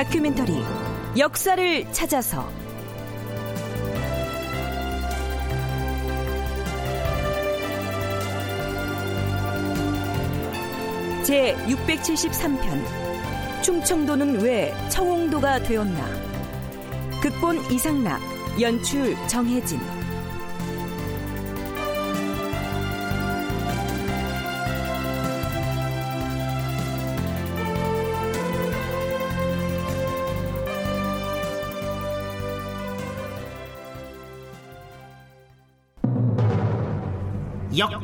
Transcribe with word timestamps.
다큐멘터리 0.00 0.54
역사를 1.18 1.92
찾아서. 1.92 2.50
제 11.22 11.54
673편 11.66 13.62
충청도는 13.62 14.40
왜 14.40 14.74
청홍도가 14.88 15.64
되었나? 15.64 16.08
극본 17.20 17.70
이상락 17.70 18.22
연출 18.58 19.14
정혜진 19.26 19.99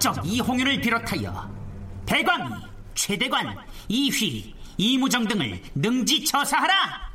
역적 0.07 0.25
이홍윤을 0.25 0.81
비롯하여 0.81 1.51
대광, 2.07 2.63
최대관, 2.95 3.57
이휘, 3.89 4.55
이무정 4.77 5.27
등을 5.27 5.61
능지 5.75 6.25
처사하라. 6.25 7.11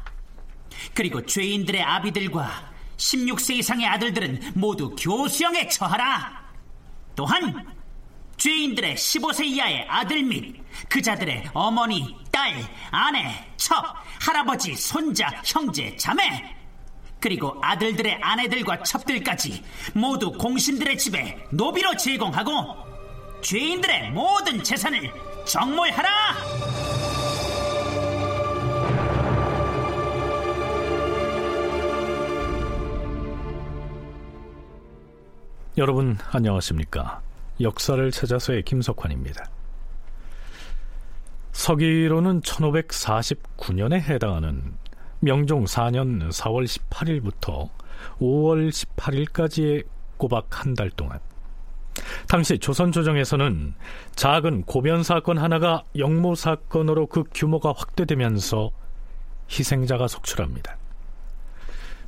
그리고 0.94 1.26
죄인들의 1.26 1.82
아비들과 1.82 2.72
16세 2.98 3.56
이상의 3.56 3.88
아들들은 3.88 4.52
모두 4.56 4.94
교수형에 4.96 5.70
처하라. 5.70 6.42
또한 7.16 7.66
죄인들의 8.36 8.96
15세 8.96 9.46
이하의 9.46 9.88
아들 9.88 10.24
및 10.24 10.62
그자들의 10.90 11.52
어머니, 11.54 12.16
딸, 12.32 12.56
아내, 12.90 13.48
첩, 13.56 13.96
할아버지, 14.20 14.76
손자, 14.76 15.30
형제, 15.46 15.96
자매 15.96 16.61
그리고 17.22 17.56
아들들의 17.62 18.20
아내들과 18.22 18.82
첩들까지 18.84 19.64
모두 19.94 20.32
공신들의 20.32 20.98
집에 20.98 21.46
노비로 21.52 21.96
제공하고 21.96 22.76
죄인들의 23.42 24.12
모든 24.12 24.64
재산을 24.64 25.12
정몰하라! 25.46 26.10
여러분 35.78 36.18
안녕하십니까? 36.32 37.22
역사를 37.62 38.12
찾아서의 38.12 38.64
김석환입니다. 38.64 39.46
서기로는 41.54 42.42
1549년에 42.42 44.02
해당하는 44.02 44.81
명종 45.22 45.66
4년 45.66 46.30
4월 46.30 46.66
18일부터 46.66 47.70
5월 48.20 48.70
18일까지의 48.70 49.86
꼬박 50.18 50.48
한 50.50 50.74
달 50.76 50.90
동안 50.90 51.20
당시 52.28 52.58
조선 52.58 52.92
조정에서는 52.92 53.76
작은 54.16 54.64
고변 54.64 55.04
사건 55.04 55.38
하나가 55.38 55.84
영모 55.98 56.36
사건으로 56.36 57.08
그 57.08 57.24
규모가 57.34 57.74
확대되면서 57.76 58.72
희생자가 59.52 60.08
속출합니다. 60.08 60.78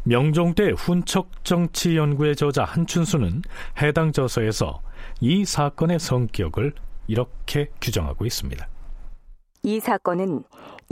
명종 0.04 0.56
때 0.56 0.72
훈척 0.72 1.44
정치 1.44 1.98
연구의 1.98 2.36
저자 2.36 2.64
한춘수는 2.64 3.42
해당 3.82 4.12
저서에서 4.12 4.82
이 5.22 5.46
사건의 5.46 6.00
성격을 6.00 6.74
이렇게 7.08 7.70
규정하고 7.82 8.26
있습니다. 8.26 8.68
이 9.64 9.80
사건은 9.80 10.44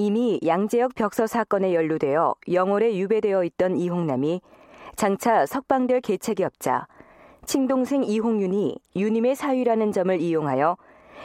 이미 0.03 0.39
양재역 0.43 0.95
벽서 0.95 1.27
사건에 1.27 1.75
연루되어 1.75 2.33
영월에 2.51 2.97
유배되어 2.97 3.43
있던 3.43 3.77
이홍남이 3.77 4.41
장차 4.95 5.45
석방될 5.45 6.01
계책이 6.01 6.43
없자 6.43 6.87
친동생 7.45 8.03
이홍윤이 8.03 8.77
유님의 8.95 9.35
사위라는 9.35 9.91
점을 9.91 10.19
이용하여 10.19 10.77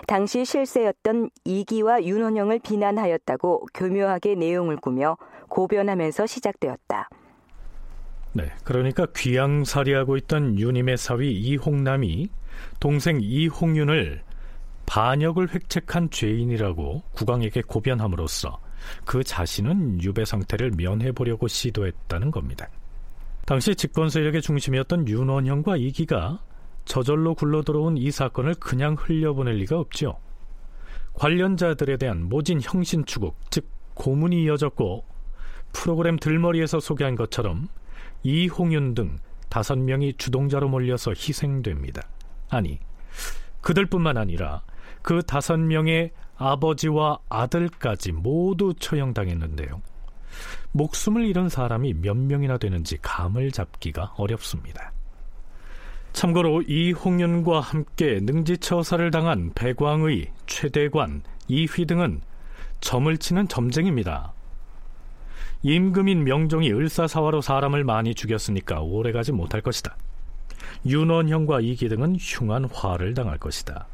당시 0.07 0.45
실세였던 0.45 1.31
이기와 1.45 2.05
윤원영을 2.05 2.59
비난하였다고 2.59 3.69
교묘하게 3.73 4.35
내용을 4.35 4.77
꾸며 4.77 5.17
고변하면서 5.49 6.27
시작되었다. 6.27 7.09
네, 8.35 8.51
그러니까 8.65 9.07
귀양살이하고 9.17 10.19
있던 10.19 10.59
유님의 10.59 10.99
사위 10.99 11.33
이홍남이 11.33 12.29
동생 12.79 13.21
이홍윤을 13.23 14.21
반역을 14.85 15.55
획책한 15.55 16.11
죄인이라고 16.11 17.05
국왕에게 17.15 17.63
고변함으로써 17.63 18.66
그 19.05 19.23
자신은 19.23 20.03
유배 20.03 20.25
상태를 20.25 20.73
면해 20.77 21.13
보려고 21.13 21.49
시도했다는 21.49 22.31
겁니다. 22.31 22.69
당시 23.45 23.75
집권 23.75 24.11
세력의 24.11 24.43
중심이었던 24.43 25.09
윤원형과 25.09 25.77
이기가 25.77 26.41
저절로 26.85 27.35
굴러 27.35 27.63
들어온 27.63 27.97
이 27.97 28.11
사건을 28.11 28.55
그냥 28.55 28.97
흘려보낼 28.99 29.57
리가 29.57 29.79
없죠. 29.79 30.19
관련자들에 31.15 31.97
대한 31.97 32.29
모진 32.29 32.61
형신 32.63 33.05
추국, 33.07 33.37
즉 33.51 33.69
고문이 33.95 34.43
이어졌고 34.45 35.05
프로그램 35.73 36.17
들머리에서 36.17 36.81
소개한 36.81 37.17
것처럼 37.17 37.69
이홍윤 38.23 38.95
등 38.95 39.17
다섯 39.49 39.79
명이 39.79 40.15
주동자로 40.15 40.69
몰려서 40.69 41.13
희생됩니다. 41.13 42.03
아니, 42.49 42.79
그들뿐만 43.61 44.17
아니라 44.17 44.63
그 45.03 45.23
다섯 45.23 45.57
명의 45.59 46.13
아버지와 46.39 47.19
아들까지 47.29 48.13
모두 48.13 48.75
처형당했는데요. 48.79 49.81
목숨을 50.73 51.27
잃은 51.27 51.49
사람이 51.49 51.95
몇 51.95 52.17
명이나 52.17 52.59
되는지 52.59 52.99
감을 53.01 53.51
잡기가 53.53 54.15
어렵습니다. 54.17 54.93
참고로 56.13 56.63
이홍윤과 56.63 57.61
함께 57.61 58.21
능지처사를 58.23 59.11
당한 59.11 59.53
배광의, 59.55 60.33
최대관, 60.47 61.23
이휘 61.49 61.85
등은 61.87 62.23
점을 62.81 63.17
치는 63.17 63.49
점쟁입니다. 63.49 64.33
임금인 65.63 66.25
명종이 66.25 66.71
을사사화로 66.71 67.41
사람을 67.41 67.85
많이 67.85 68.15
죽였으니까 68.15 68.81
오래가지 68.81 69.33
못할 69.33 69.61
것이다. 69.61 69.97
윤원형과 70.87 71.61
이기 71.61 71.89
등은 71.89 72.17
흉한 72.19 72.67
화를 72.73 73.15
당할 73.15 73.39
것이다. 73.39 73.87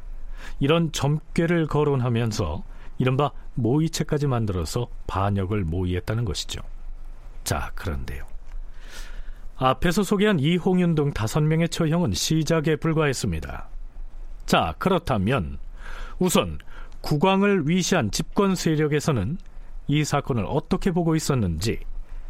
이런 0.61 0.93
점괘를 0.93 1.67
거론하면서 1.67 2.63
이른바 2.99 3.31
모의체까지 3.55 4.27
만들어서 4.27 4.89
반역을 5.07 5.65
모의했다는 5.65 6.25
것이죠. 6.25 6.61
자, 7.45 7.73
그런데요. 7.75 8.25
앞에서 9.57 10.03
소개한 10.03 10.39
이홍윤 10.41 10.95
등 10.95 11.13
다섯 11.13 11.41
명의 11.41 11.69
처형은 11.69 12.13
시작에 12.13 12.77
불과했습니다. 12.77 13.69
자, 14.47 14.75
그렇다면 14.79 15.59
우선 16.19 16.59
국왕을 17.01 17.69
위시한 17.69 18.11
집권 18.11 18.55
세력에서는 18.55 19.39
이 19.89 20.05
사건을 20.05 20.45
어떻게 20.47 20.91
보고 20.91 21.17
있었는지 21.17 21.81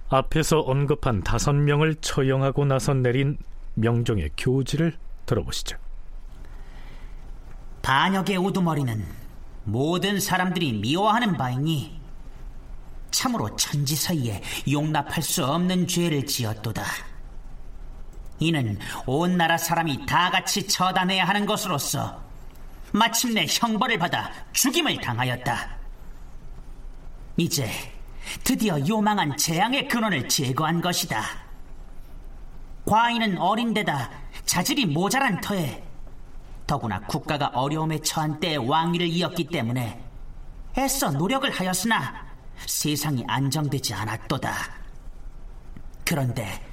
앞에서 0.09 0.61
언급한 0.61 1.23
다섯 1.23 1.53
명을 1.53 1.97
처형하고 1.97 2.65
나서 2.65 2.93
내린 2.95 3.39
명종의 3.75 4.31
교지를 4.37 4.95
들어보시죠. 5.27 5.79
반역의 7.83 8.37
우두머리는 8.37 9.05
모든 9.65 10.21
사람들이 10.21 10.73
미워하는 10.75 11.37
바이니 11.37 12.01
참으로 13.11 13.55
천지 13.57 13.95
사이에 13.95 14.43
용납할 14.71 15.23
수 15.23 15.45
없는 15.45 15.87
죄를 15.87 16.27
지었도다. 16.27 16.85
이는 18.39 18.79
온 19.07 19.37
나라 19.37 19.59
사람이 19.59 20.07
다 20.07 20.31
같이 20.31 20.67
처단해야 20.67 21.25
하는 21.25 21.47
것으로서 21.47 22.23
마침내 22.93 23.47
형벌을 23.49 23.99
받아 23.99 24.33
죽임을 24.53 25.01
당하였다. 25.01 25.77
이제 27.37 27.71
드디어 28.45 28.79
요망한 28.87 29.37
재앙의 29.37 29.89
근원을 29.89 30.29
제거한 30.29 30.81
것이다. 30.81 31.23
과인은 32.85 33.39
어린데다 33.39 34.11
자질이 34.45 34.87
모자란 34.87 35.41
터에 35.41 35.92
더구나 36.73 37.01
국가가 37.01 37.49
어려움에 37.49 37.99
처한 37.99 38.41
때에 38.41 38.57
왕위를 38.57 39.07
이었기 39.07 39.49
때문에 39.49 40.03
애써 40.79 41.11
노력을 41.11 41.51
하였으나 41.51 42.25
세상이 42.65 43.23
안정되지 43.29 43.93
않았도다. 43.93 44.55
그런데 46.03 46.67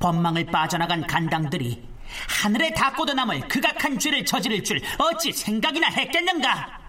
법망을 0.00 0.46
빠져나간 0.46 1.06
간당들이 1.06 1.86
하늘에 2.30 2.72
닿고도 2.72 3.12
남을 3.12 3.46
극악한 3.48 3.98
죄를 3.98 4.24
저지를 4.24 4.64
줄 4.64 4.80
어찌 4.98 5.30
생각이나 5.32 5.88
했겠는가? 5.88 6.80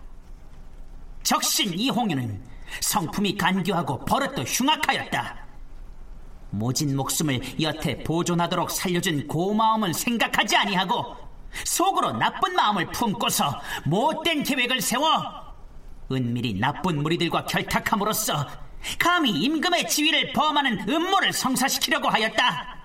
적신 1.23 1.77
이홍유는 1.77 2.41
성품이 2.79 3.35
간교하고 3.35 4.05
버릇도 4.05 4.43
흉악하였다. 4.43 5.35
모진 6.51 6.95
목숨을 6.95 7.61
여태 7.61 8.01
보존하도록 8.03 8.71
살려준 8.71 9.27
고마움을 9.27 9.93
생각하지 9.93 10.55
아니하고 10.55 11.22
속으로 11.65 12.13
나쁜 12.13 12.53
마음을 12.53 12.87
품고서 12.91 13.61
못된 13.85 14.43
계획을 14.43 14.81
세워 14.81 15.43
은밀히 16.11 16.59
나쁜 16.59 17.01
무리들과 17.01 17.45
결탁함으로써 17.45 18.47
감히 18.99 19.31
임금의 19.31 19.87
지위를 19.87 20.33
범하는 20.33 20.89
음모를 20.89 21.31
성사시키려고 21.31 22.09
하였다. 22.09 22.83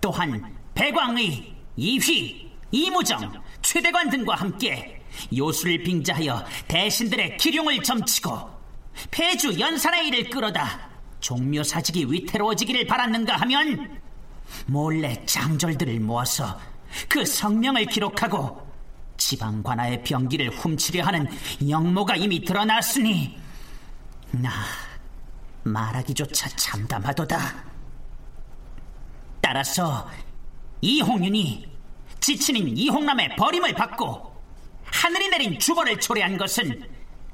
또한 0.00 0.56
배광의, 0.74 1.54
이휘, 1.76 2.52
이무정, 2.70 3.42
최대관 3.62 4.10
등과 4.10 4.36
함께 4.36 5.02
요술을 5.34 5.82
빙자하여 5.82 6.44
대신들의 6.68 7.36
기룡을 7.36 7.82
점치고 7.82 8.50
폐주 9.10 9.58
연산의 9.58 10.08
일을 10.08 10.30
끌어다 10.30 10.88
종묘 11.20 11.62
사직이 11.62 12.04
위태로워지기를 12.04 12.86
바랐는가 12.86 13.36
하면 13.36 14.00
몰래 14.66 15.24
장졸들을 15.24 16.00
모아서 16.00 16.58
그 17.08 17.24
성명을 17.24 17.86
기록하고 17.86 18.64
지방 19.16 19.62
관아의 19.62 20.02
병기를 20.02 20.50
훔치려 20.50 21.04
하는 21.04 21.26
영모가 21.68 22.16
이미 22.16 22.44
드러났으니 22.44 23.38
나 24.32 24.50
말하기조차 25.62 26.48
참담하도다. 26.50 27.38
따라서 29.40 30.08
이홍윤이 30.80 31.68
지친인 32.20 32.76
이홍남의 32.76 33.36
버림을 33.36 33.74
받고 33.74 34.34
하늘이 34.84 35.28
내린 35.28 35.58
주벌을 35.58 36.00
초래한 36.00 36.36
것은 36.36 36.82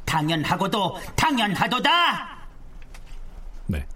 당연하고도 0.04 0.98
당연하도다. 1.16 2.48
네, 3.66 3.86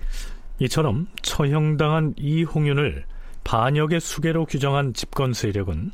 이처럼 0.60 1.08
처형당한 1.22 2.14
이홍윤을 2.16 3.06
반역의 3.44 4.00
수괴로 4.00 4.46
규정한 4.46 4.94
집권 4.94 5.32
세력은 5.32 5.92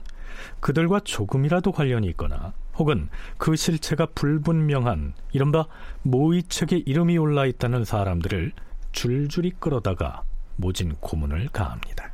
그들과 0.61 1.01
조금이라도 1.01 1.73
관련이 1.73 2.07
있거나 2.09 2.53
혹은 2.77 3.09
그 3.37 3.57
실체가 3.57 4.07
불분명한 4.15 5.13
이른바 5.33 5.67
모의책에 6.03 6.85
이름이 6.87 7.19
올라 7.19 7.45
있다는 7.45 7.85
사람들을 7.85 8.53
줄줄이 8.93 9.51
끌어다가 9.59 10.23
모진 10.57 10.97
고문을 11.01 11.49
가합니다. 11.53 12.11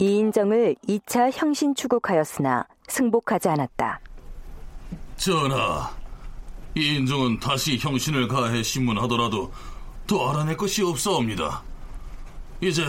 이인정을 0.00 0.76
2차 0.86 1.30
형신 1.32 1.74
추국하였으나 1.74 2.66
승복하지 2.86 3.48
않았다. 3.48 4.00
전하, 5.16 5.90
이인정은 6.78 7.40
다시 7.40 7.76
형신을 7.76 8.28
가해 8.28 8.62
신문하더라도 8.62 9.52
더 10.06 10.30
알아낼 10.30 10.56
것이 10.56 10.82
없사옵니다. 10.82 11.62
이제 12.60 12.84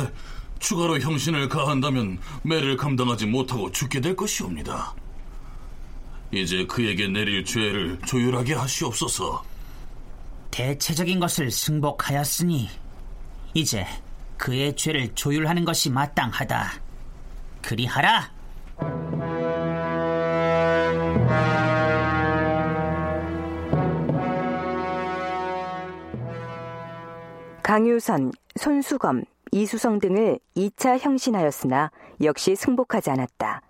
추가로 0.59 1.00
형신을 1.00 1.50
가한다면 1.50 2.19
매를 2.44 2.77
감당하지 2.77 3.25
못하고 3.25 3.71
죽게 3.71 4.01
될 4.01 4.15
것이옵니다. 4.15 4.94
이제 6.31 6.65
그에게 6.65 7.07
내릴 7.07 7.44
죄를 7.44 8.00
조율하게 8.06 8.53
하시옵소서. 8.53 9.44
대체적인 10.51 11.19
것을 11.19 11.51
승복하였으니 11.51 12.69
이제 13.53 13.86
그의 14.38 14.75
죄를 14.75 15.13
조율하는 15.15 15.65
것이 15.65 15.89
마땅하다. 15.89 16.74
그리하라. 17.62 18.31
강유선, 27.69 28.31
손수검, 28.56 29.25
이수성 29.51 30.00
등을 30.00 30.39
2차 30.57 30.98
형신하였으나 30.98 31.92
역시 32.24 32.56
승복하지 32.56 33.12
않았다. 33.12 33.62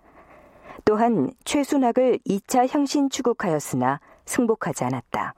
또한 0.86 1.30
최순학을 1.44 2.20
2차 2.26 2.66
형신 2.66 3.10
추국하였으나 3.10 4.00
승복하지 4.24 4.84
않았다. 4.84 5.34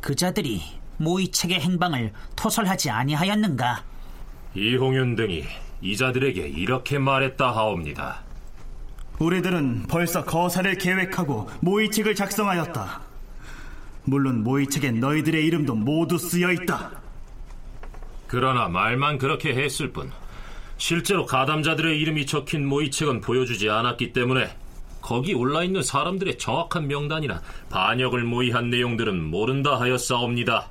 그자들이 0.00 0.62
모의책의 0.96 1.60
행방을 1.60 2.14
토설하지 2.34 2.88
아니하였는가? 2.88 3.84
이홍윤 4.54 5.16
등이 5.16 5.44
이자들에게 5.82 6.40
이렇게 6.40 6.98
말했다 6.98 7.54
하옵니다. 7.54 8.22
우리들은 9.18 9.82
벌써 9.86 10.24
거사를 10.24 10.74
계획하고 10.78 11.50
모의책을 11.60 12.14
작성하였다. 12.14 13.02
물론 14.04 14.44
모의책엔 14.44 14.98
너희들의 14.98 15.44
이름도 15.44 15.74
모두 15.74 16.16
쓰여 16.16 16.52
있다. 16.52 17.09
그러나 18.30 18.68
말만 18.68 19.18
그렇게 19.18 19.56
했을 19.56 19.92
뿐 19.92 20.12
실제로 20.76 21.26
가담자들의 21.26 21.98
이름이 21.98 22.26
적힌 22.26 22.64
모의책은 22.64 23.22
보여주지 23.22 23.68
않았기 23.68 24.12
때문에 24.12 24.56
거기 25.02 25.34
올라 25.34 25.64
있는 25.64 25.82
사람들의 25.82 26.38
정확한 26.38 26.86
명단이나 26.86 27.42
반역을 27.70 28.22
모의한 28.22 28.70
내용들은 28.70 29.20
모른다 29.20 29.80
하였사옵니다. 29.80 30.70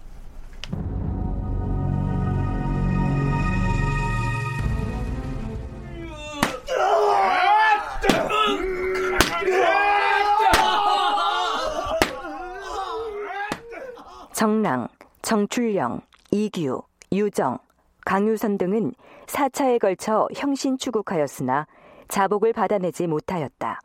정랑, 14.33 14.87
정출령, 15.21 15.99
이규, 16.31 16.88
유정, 17.11 17.57
강유선 18.05 18.59
등은 18.59 18.93
4차에 19.25 19.79
걸쳐 19.79 20.27
형신 20.35 20.77
추국하였으나 20.77 21.65
자복을 22.07 22.53
받아내지 22.53 23.07
못하였다. 23.07 23.79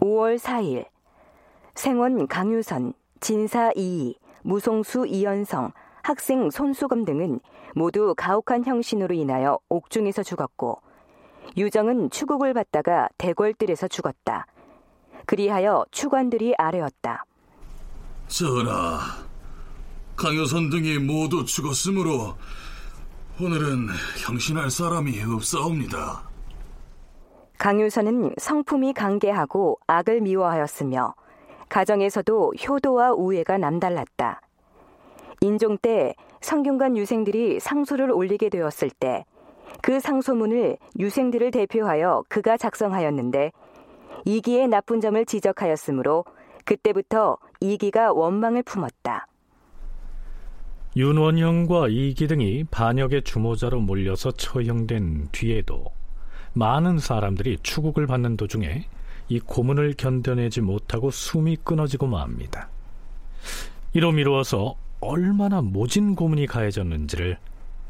(5월 0.00 0.36
4일) 0.36 0.86
생원 1.76 2.26
강유선, 2.26 2.92
진사 3.20 3.70
이희, 3.76 4.16
무송수 4.42 5.06
이연성, 5.06 5.70
학생 6.02 6.50
손수검 6.50 7.04
등은 7.04 7.38
모두 7.76 8.14
가혹한 8.16 8.64
형신으로 8.64 9.14
인하여 9.14 9.60
옥중에서 9.68 10.24
죽었고 10.24 10.80
유정은 11.56 12.10
추국을 12.10 12.52
받다가 12.52 13.08
대궐들에서 13.18 13.86
죽었다. 13.86 14.46
그리하여 15.26 15.84
추관들이 15.90 16.54
아뢰었다. 16.56 17.24
전하, 18.28 18.98
강효선 20.16 20.70
등이 20.70 20.98
모두 20.98 21.44
죽었으므로 21.44 22.34
오늘은 23.40 23.88
형신할 24.24 24.70
사람이 24.70 25.22
없사옵니다. 25.22 26.22
강유선은 27.58 28.34
성품이 28.38 28.92
강개하고 28.94 29.78
악을 29.86 30.20
미워하였으며 30.22 31.14
가정에서도 31.68 32.52
효도와 32.66 33.12
우애가 33.12 33.58
남달랐다. 33.58 34.40
인종 35.40 35.76
때 35.78 36.14
성균관 36.40 36.96
유생들이 36.96 37.60
상소를 37.60 38.10
올리게 38.10 38.48
되었을 38.48 38.90
때 38.90 39.24
그 39.82 40.00
상소문을 40.00 40.78
유생들을 40.98 41.50
대표하여 41.50 42.24
그가 42.28 42.56
작성하였는데 42.56 43.52
이기의 44.24 44.68
나쁜 44.68 45.00
점을 45.00 45.24
지적하였으므로 45.24 46.24
그때부터 46.64 47.38
이기가 47.60 48.12
원망을 48.12 48.62
품었다. 48.62 49.26
윤원형과 50.96 51.88
이기 51.88 52.26
등이 52.26 52.64
반역의 52.70 53.22
주모자로 53.22 53.80
몰려서 53.80 54.30
처형된 54.30 55.28
뒤에도 55.30 55.84
많은 56.54 56.98
사람들이 56.98 57.58
추국을 57.62 58.06
받는 58.06 58.38
도중에 58.38 58.86
이 59.28 59.40
고문을 59.40 59.94
견뎌내지 59.98 60.62
못하고 60.62 61.10
숨이 61.10 61.56
끊어지고 61.56 62.06
맙니다. 62.06 62.70
이로 63.92 64.12
미루어서 64.12 64.76
얼마나 65.00 65.60
모진 65.60 66.14
고문이 66.14 66.46
가해졌는지를 66.46 67.38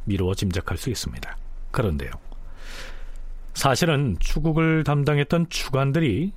미루어 0.05 0.35
짐작할 0.35 0.77
수 0.77 0.91
있습니다. 0.91 1.37
그런데요. 1.71 2.11
사실은 3.57 4.17
추국을 4.21 4.85
담당했던 4.85 5.47
추관들이 5.49 6.35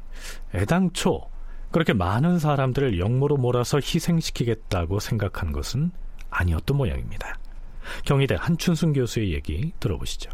애당초 0.56 1.28
그렇게 1.70 1.92
많은 1.92 2.40
사람들을 2.40 2.98
영모로 2.98 3.36
몰아서 3.36 3.78
희생시키겠다고 3.78 5.02
생각한 5.02 5.52
것은 5.52 5.92
아니었던 6.30 6.78
모양입니다. 6.78 7.36
경희대 8.06 8.38
한춘순 8.40 8.94
교수의 8.94 9.34
얘기 9.34 9.74
들어보시죠. 9.82 10.32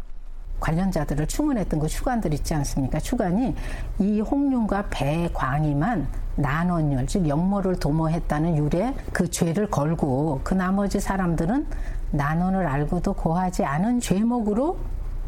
관련자들을 0.60 1.26
추문했던 1.26 1.80
그 1.80 1.88
추관들 1.88 2.32
있지 2.34 2.54
않습니까? 2.54 3.00
추관이 3.00 3.56
이 3.98 4.20
홍룡과 4.20 4.86
배광희만 4.88 6.08
난원열, 6.36 7.08
즉 7.08 7.26
영모를 7.26 7.80
도모했다는 7.80 8.56
유래 8.58 8.94
그 9.12 9.28
죄를 9.28 9.68
걸고 9.68 10.42
그 10.44 10.54
나머지 10.54 11.00
사람들은 11.00 11.66
난원을 12.12 12.64
알고도 12.64 13.12
고하지 13.14 13.64
않은 13.64 13.98
죄목으로 13.98 14.78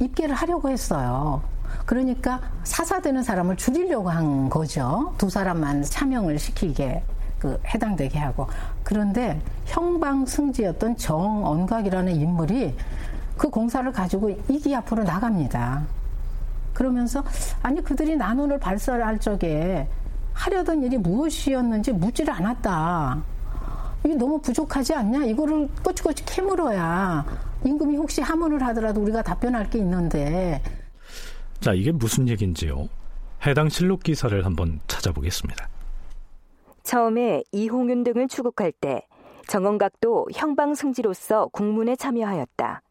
입계를 0.00 0.34
하려고 0.34 0.68
했어요. 0.68 1.42
그러니까 1.86 2.40
사사되는 2.64 3.22
사람을 3.22 3.56
줄이려고 3.56 4.10
한 4.10 4.48
거죠. 4.48 5.14
두 5.18 5.30
사람만 5.30 5.82
차명을 5.82 6.38
시키게 6.38 7.02
그 7.38 7.60
해당되게 7.66 8.18
하고 8.18 8.48
그런데 8.82 9.40
형방승지였던 9.66 10.96
정언각이라는 10.96 12.14
인물이 12.16 12.76
그 13.36 13.48
공사를 13.48 13.90
가지고 13.92 14.30
이기 14.48 14.74
앞으로 14.74 15.04
나갑니다. 15.04 15.82
그러면서 16.74 17.22
아니 17.62 17.82
그들이 17.82 18.16
난원을 18.16 18.58
발설할 18.58 19.20
적에 19.20 19.88
하려던 20.32 20.82
일이 20.82 20.98
무엇이었는지 20.98 21.92
묻지를 21.92 22.32
않았다. 22.32 23.18
이게 24.04 24.14
너무 24.14 24.40
부족하지 24.40 24.94
않냐? 24.94 25.24
이거를 25.24 25.68
꼬치꼬치 25.82 26.24
캐물어야 26.24 27.24
임금이 27.64 27.96
혹시 27.96 28.20
하문을 28.20 28.62
하더라도 28.66 29.00
우리가 29.02 29.22
답변할 29.22 29.68
게 29.70 29.78
있는데. 29.78 30.62
자, 31.60 31.72
이게 31.74 31.90
무슨 31.90 32.28
얘기인지요? 32.28 32.88
해당 33.46 33.68
실록 33.68 34.02
기사를 34.02 34.44
한번 34.44 34.80
찾아보겠습니다. 34.86 35.68
처음에 36.82 37.42
이홍윤 37.52 38.04
등을 38.04 38.28
추국할 38.28 38.72
때 38.72 39.06
정원각도 39.46 40.28
형방승지로서 40.34 41.48
국문에 41.48 41.96
참여하였다. 41.96 42.82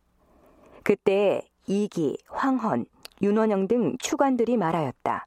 그때 0.83 1.41
이기, 1.67 2.17
황헌, 2.29 2.85
윤원영 3.21 3.67
등 3.67 3.97
추관들이 3.99 4.57
말하였다. 4.57 5.25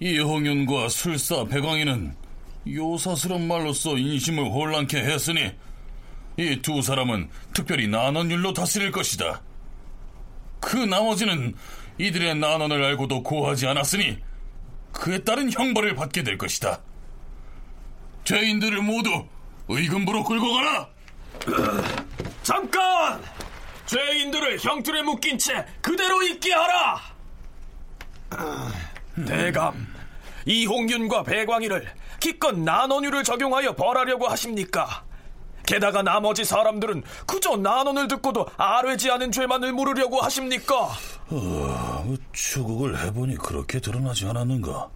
이홍윤과 0.00 0.88
술사 0.88 1.44
백왕이는 1.44 2.14
요사스런 2.66 3.46
말로써 3.46 3.96
인심을 3.96 4.44
혼란케 4.44 4.98
했으니 4.98 5.52
이 6.36 6.60
두 6.62 6.82
사람은 6.82 7.30
특별히 7.52 7.86
난원율로 7.86 8.52
다스릴 8.52 8.90
것이다. 8.90 9.40
그 10.60 10.76
나머지는 10.76 11.54
이들의 11.98 12.34
난원을 12.36 12.82
알고도 12.82 13.22
고하지 13.22 13.66
않았으니 13.68 14.18
그에 14.92 15.18
따른 15.22 15.50
형벌을 15.52 15.94
받게 15.94 16.22
될 16.22 16.38
것이다. 16.38 16.80
죄인들을 18.24 18.80
모두 18.82 19.26
의금부로 19.68 20.24
끌고 20.24 20.54
가라! 20.54 20.88
잠깐! 22.42 23.22
죄인들을 23.86 24.58
형틀에 24.64 25.02
묶인 25.02 25.38
채 25.38 25.64
그대로 25.82 26.22
있게 26.22 26.52
하라! 26.52 27.00
대감, 29.26 29.86
이홍윤과 30.46 31.22
배광희를 31.22 31.86
기껏 32.18 32.58
난원율을 32.58 33.22
적용하여 33.22 33.74
벌하려고 33.76 34.26
하십니까? 34.28 35.04
게다가 35.66 36.02
나머지 36.02 36.44
사람들은 36.44 37.02
그저 37.26 37.56
난원을 37.56 38.08
듣고도 38.08 38.46
아뢰지 38.56 39.10
않은 39.10 39.32
죄만을 39.32 39.72
물으려고 39.72 40.20
하십니까? 40.20 40.88
어, 41.30 42.14
추국을 42.32 42.98
해보니 43.00 43.36
그렇게 43.36 43.80
드러나지 43.80 44.26
않았는가? 44.26 44.88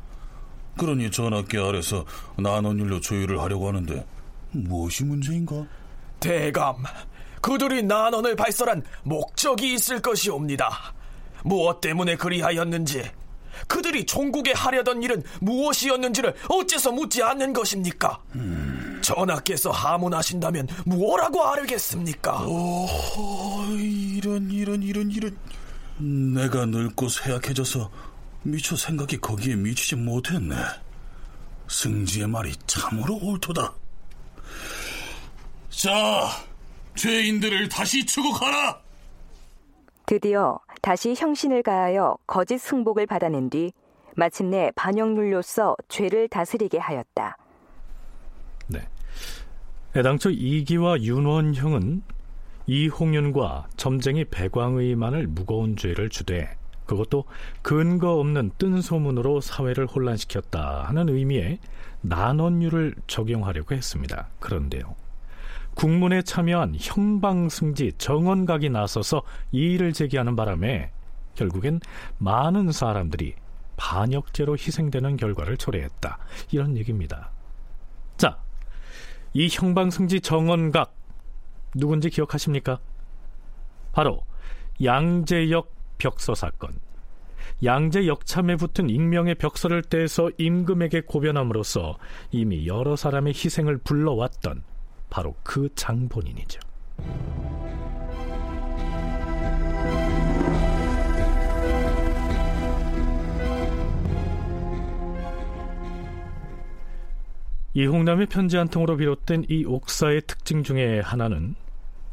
그러니 0.76 1.10
전하께 1.10 1.58
아래서 1.58 2.04
난원율로 2.36 3.00
조율을 3.00 3.40
하려고 3.40 3.68
하는데 3.68 4.06
무엇이 4.52 5.04
문제인가? 5.04 5.66
대감, 6.20 6.84
그들이 7.40 7.82
난원을 7.82 8.36
발설한 8.36 8.82
목적이 9.02 9.74
있을 9.74 10.00
것이옵니다. 10.00 10.94
무엇 11.44 11.80
때문에 11.80 12.16
그리하였는지, 12.16 13.10
그들이 13.66 14.06
종국에 14.06 14.52
하려던 14.52 15.02
일은 15.02 15.22
무엇이었는지를 15.40 16.34
어째서 16.48 16.92
묻지 16.92 17.22
않는 17.22 17.52
것입니까? 17.52 18.20
음... 18.34 19.00
전하께서 19.02 19.70
하문하신다면 19.70 20.68
무엇라고 20.84 21.44
아르겠습니까? 21.44 22.44
오, 22.46 22.86
이런 23.78 24.50
이런 24.50 24.82
이런 24.82 25.10
이런 25.10 25.36
내가 25.98 26.66
늙고 26.66 27.08
쇠약해져서 27.08 27.90
미처 28.42 28.76
생각이 28.76 29.18
거기에 29.18 29.56
미치지 29.56 29.96
못했네. 29.96 30.54
승지의 31.68 32.28
말이 32.28 32.54
참으로 32.66 33.16
옳도다. 33.16 33.74
자, 35.70 36.28
죄인들을 36.96 37.68
다시 37.68 38.04
추국하라! 38.04 38.87
드디어 40.08 40.58
다시 40.80 41.14
형신을 41.14 41.62
가하여 41.62 42.16
거짓 42.26 42.56
승복을 42.56 43.04
받아낸 43.04 43.50
뒤 43.50 43.72
마침내 44.16 44.72
반영률로서 44.74 45.76
죄를 45.88 46.28
다스리게 46.28 46.78
하였다. 46.78 47.36
네. 48.68 48.88
애당초 49.94 50.30
이기와 50.30 51.02
윤원형은 51.02 52.02
이홍윤과 52.66 53.68
점쟁이 53.76 54.24
배광의만을 54.24 55.26
무거운 55.26 55.76
죄를 55.76 56.08
주되 56.08 56.56
그것도 56.86 57.24
근거 57.60 58.14
없는 58.14 58.52
뜬 58.56 58.80
소문으로 58.80 59.42
사회를 59.42 59.86
혼란시켰다 59.86 60.84
하는 60.84 61.10
의미의 61.10 61.58
난원율을 62.00 62.94
적용하려고 63.08 63.74
했습니다. 63.74 64.28
그런데요. 64.40 64.96
국문에 65.78 66.22
참여한 66.22 66.74
형방승지 66.76 67.92
정원각이 67.98 68.68
나서서 68.68 69.22
이의를 69.52 69.92
제기하는 69.92 70.34
바람에 70.34 70.90
결국엔 71.36 71.78
많은 72.18 72.72
사람들이 72.72 73.36
반역죄로 73.76 74.54
희생되는 74.54 75.16
결과를 75.16 75.56
초래했다. 75.56 76.18
이런 76.50 76.76
얘기입니다. 76.76 77.30
자, 78.16 78.40
이 79.32 79.46
형방승지 79.48 80.20
정원각 80.20 80.92
누군지 81.76 82.10
기억하십니까? 82.10 82.80
바로 83.92 84.24
양재역 84.82 85.72
벽서 85.98 86.34
사건. 86.34 86.72
양재 87.64 88.08
역참에 88.08 88.56
붙은 88.56 88.90
익명의 88.90 89.36
벽서를 89.36 89.82
떼서 89.82 90.32
임금에게 90.38 91.02
고변함으로써 91.02 91.98
이미 92.32 92.66
여러 92.66 92.96
사람의 92.96 93.34
희생을 93.34 93.78
불러왔던 93.78 94.64
바로 95.10 95.34
그 95.42 95.68
장본인이죠. 95.74 96.60
이홍남의 107.74 108.26
편지 108.26 108.56
한 108.56 108.68
통으로 108.68 108.96
비롯된 108.96 109.46
이 109.48 109.64
옥사의 109.64 110.22
특징 110.26 110.64
중에 110.64 111.00
하나는 111.00 111.54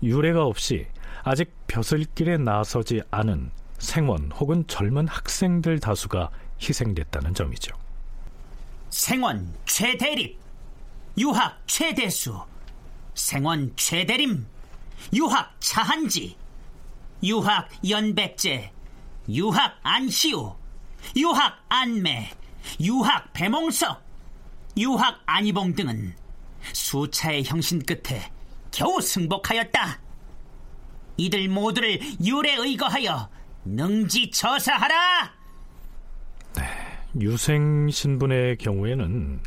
유례가 0.04 0.46
없이 0.46 0.86
아직 1.24 1.52
벼슬길에 1.66 2.38
나서지 2.38 3.02
않은 3.10 3.50
생원 3.80 4.32
혹은 4.34 4.66
젊은 4.68 5.08
학생들 5.08 5.80
다수가 5.80 6.30
희생됐다는 6.62 7.34
점이죠. 7.34 7.76
생원 8.90 9.54
최대립, 9.66 10.38
유학 11.18 11.60
최대수, 11.66 12.40
생원 13.16 13.74
최대림, 13.76 14.46
유학 15.14 15.56
차한지, 15.60 16.38
유학 17.24 17.70
연백제, 17.88 18.72
유학 19.30 19.80
안시우, 19.82 20.56
유학 21.16 21.66
안매, 21.70 22.32
유학 22.82 23.34
배몽석, 23.34 24.04
유학 24.78 25.22
안희봉 25.26 25.76
등은 25.76 26.16
수차의 26.74 27.46
형신 27.46 27.84
끝에 27.84 28.32
겨우 28.72 29.00
승복하였다. 29.00 30.02
이들 31.18 31.48
모두를 31.48 32.00
유례 32.24 32.56
의거하여 32.56 33.30
능지 33.64 34.32
처사하라. 34.32 35.34
네, 36.56 36.64
유생 37.22 37.90
신분의 37.90 38.58
경우에는 38.58 39.42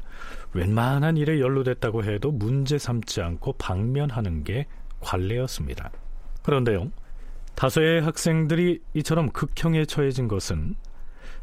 웬만한 0.55 1.17
일에 1.17 1.41
연루됐다고 1.41 2.05
해도 2.05 2.31
문제 2.31 2.79
삼지 2.79 3.21
않고 3.21 3.55
방면하는 3.55 4.45
게 4.45 4.67
관례였습니다. 5.01 5.91
그런데요, 6.43 6.91
다수의 7.55 8.03
학생들이 8.03 8.81
이처럼 8.95 9.31
극형에 9.31 9.85
처해진 9.85 10.29
것은 10.29 10.77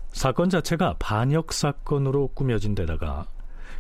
사건 0.09 0.49
자체가 0.49 0.95
반역 0.97 1.51
사건으로 1.53 2.29
꾸며진 2.29 2.73
데다가 2.73 3.27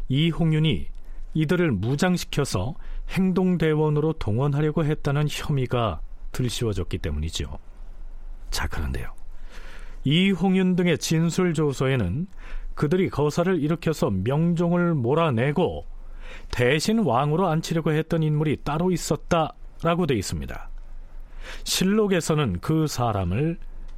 이홍윤이 0.09 0.87
이들을 1.33 1.71
무장시켜서 1.71 2.75
행동대원으로 3.09 4.13
동원하려고 4.13 4.85
했다는 4.85 5.27
혐의가 5.29 6.01
들씌워졌기 6.31 6.97
때문이죠. 6.99 7.57
자, 8.51 8.67
그런데요. 8.67 9.13
이홍윤 10.03 10.75
등의 10.75 10.97
진술 10.97 11.53
조서에는 11.53 12.27
그들이 12.75 13.09
거사를 13.09 13.61
일으켜서 13.61 14.09
명종을 14.09 14.93
몰아내고 14.93 15.85
대신 16.51 16.99
왕으로 16.99 17.47
앉히려고 17.47 17.91
했던 17.91 18.21
인물이 18.21 18.57
따로 18.63 18.91
있었다라고 18.91 20.05
돼 20.07 20.15
있습니다. 20.15 20.69
실록에서는 21.63 22.59
그 22.59 22.87
사람을 22.87 23.57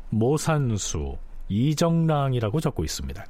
모산수 0.09 1.17
이정랑이라고 1.49 2.59
적고 2.59 2.83
있습니다. 2.83 3.25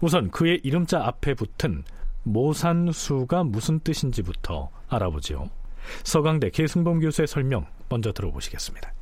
우선 0.00 0.30
그의 0.30 0.60
이름자 0.62 1.04
앞에 1.04 1.34
붙은 1.34 1.84
모산수가 2.22 3.44
무슨 3.44 3.80
뜻인지부터 3.80 4.70
알아보지요. 4.88 5.50
서강대 6.04 6.50
계승범 6.50 7.00
교수의 7.00 7.26
설명 7.26 7.66
먼저 7.88 8.12
들어보시겠습니다. 8.12 8.92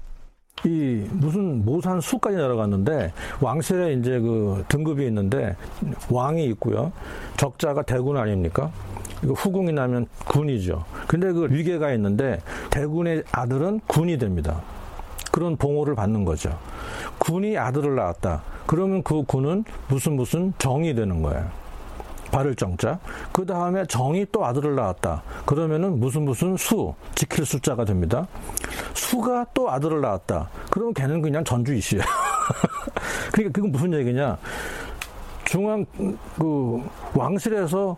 이 0.64 1.07
무슨 1.12 1.64
모산 1.64 2.00
수까지 2.00 2.37
내려갔는데 2.37 3.12
왕실에 3.40 3.95
이제 3.95 4.21
그 4.21 4.64
등급이 4.69 5.07
있는데 5.07 5.57
왕이 6.11 6.45
있고요. 6.49 6.92
적자가 7.37 7.83
대군 7.83 8.16
아닙니까? 8.19 8.71
이거 9.25 9.33
후궁이 9.33 9.73
나면 9.73 10.07
군이죠. 10.26 10.85
근데 11.07 11.33
그 11.33 11.49
위계가 11.50 11.92
있는데 11.95 12.40
대군의 12.71 13.25
아들은 13.33 13.80
군이 13.87 14.19
됩니다. 14.19 14.61
그런 15.33 15.57
봉호를 15.57 15.95
받는 15.95 16.25
거죠. 16.25 16.59
군이 17.19 17.57
아들을 17.57 17.95
낳았다. 17.95 18.42
그러면 18.66 19.02
그 19.02 19.23
군은 19.23 19.64
무슨 19.88 20.14
무슨 20.16 20.52
정이 20.59 20.95
되는 20.95 21.23
거예요. 21.23 21.60
바를 22.31 22.55
정자. 22.55 22.99
그 23.33 23.45
다음에 23.45 23.85
정이 23.87 24.27
또 24.33 24.45
아들을 24.45 24.75
낳았다. 24.75 25.23
그러면은 25.47 25.99
무슨 25.99 26.25
무슨 26.25 26.57
수, 26.57 26.95
지킬 27.15 27.45
숫자가 27.45 27.85
됩니다. 27.85 28.27
수가 28.95 29.47
또 29.55 29.71
아들을 29.71 30.01
낳았다. 30.01 30.49
그러면 30.71 30.95
걔는 30.95 31.23
그냥 31.23 31.45
전주이시에요. 31.45 32.03
그러니까 33.33 33.53
그건 33.53 33.73
무슨 33.73 33.93
얘기냐. 33.95 34.39
중앙, 35.45 35.85
그, 36.39 36.83
왕실에서 37.15 37.97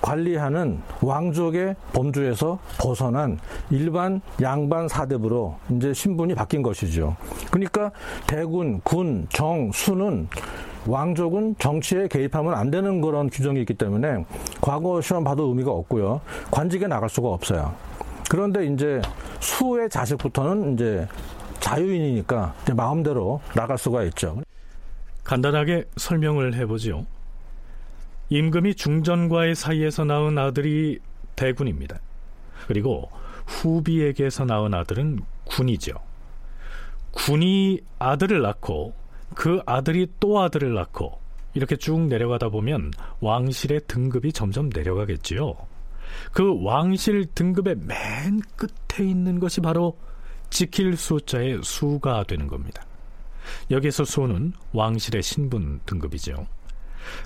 관리하는 0.00 0.82
왕족의 1.00 1.76
범주에서 1.94 2.58
벗어난 2.78 3.38
일반 3.70 4.20
양반 4.42 4.86
사대부로 4.86 5.56
이제 5.70 5.94
신분이 5.94 6.34
바뀐 6.34 6.62
것이죠. 6.62 7.16
그러니까 7.50 7.90
대군, 8.26 8.80
군, 8.82 9.26
정, 9.30 9.70
수는 9.72 10.28
왕족은 10.86 11.56
정치에 11.58 12.08
개입하면 12.08 12.54
안 12.54 12.70
되는 12.70 13.00
그런 13.00 13.30
규정이 13.30 13.60
있기 13.60 13.74
때문에 13.74 14.24
과거 14.60 15.00
시험 15.00 15.24
봐도 15.24 15.48
의미가 15.48 15.70
없고요. 15.70 16.20
관직에 16.50 16.86
나갈 16.86 17.08
수가 17.08 17.28
없어요. 17.28 17.74
그런데 18.30 18.66
이제 18.66 19.00
수의 19.40 19.88
자식부터는 19.88 20.74
이제 20.74 21.06
자유인이니까 21.60 22.54
이제 22.62 22.74
마음대로 22.74 23.40
나갈 23.54 23.78
수가 23.78 24.02
있죠. 24.04 24.42
간단하게 25.24 25.84
설명을 25.96 26.54
해보죠. 26.54 27.06
임금이 28.28 28.74
중전과의 28.74 29.54
사이에서 29.54 30.04
낳은 30.04 30.36
아들이 30.38 30.98
대군입니다. 31.36 31.98
그리고 32.66 33.10
후비에게서 33.46 34.44
낳은 34.44 34.74
아들은 34.74 35.20
군이죠. 35.44 35.92
군이 37.12 37.80
아들을 37.98 38.42
낳고 38.42 38.94
그 39.34 39.60
아들이 39.66 40.06
또 40.20 40.40
아들을 40.40 40.74
낳고 40.74 41.18
이렇게 41.54 41.76
쭉 41.76 42.00
내려가다 42.06 42.48
보면 42.48 42.92
왕실의 43.20 43.82
등급이 43.86 44.32
점점 44.32 44.70
내려가겠지요. 44.74 45.54
그 46.32 46.62
왕실 46.62 47.26
등급의 47.34 47.76
맨 47.76 48.40
끝에 48.56 49.08
있는 49.08 49.40
것이 49.40 49.60
바로 49.60 49.96
지킬 50.50 50.96
숫자의 50.96 51.60
수가 51.62 52.24
되는 52.24 52.46
겁니다. 52.46 52.84
여기서 53.70 54.04
수는 54.04 54.52
왕실의 54.72 55.22
신분 55.22 55.80
등급이죠. 55.86 56.46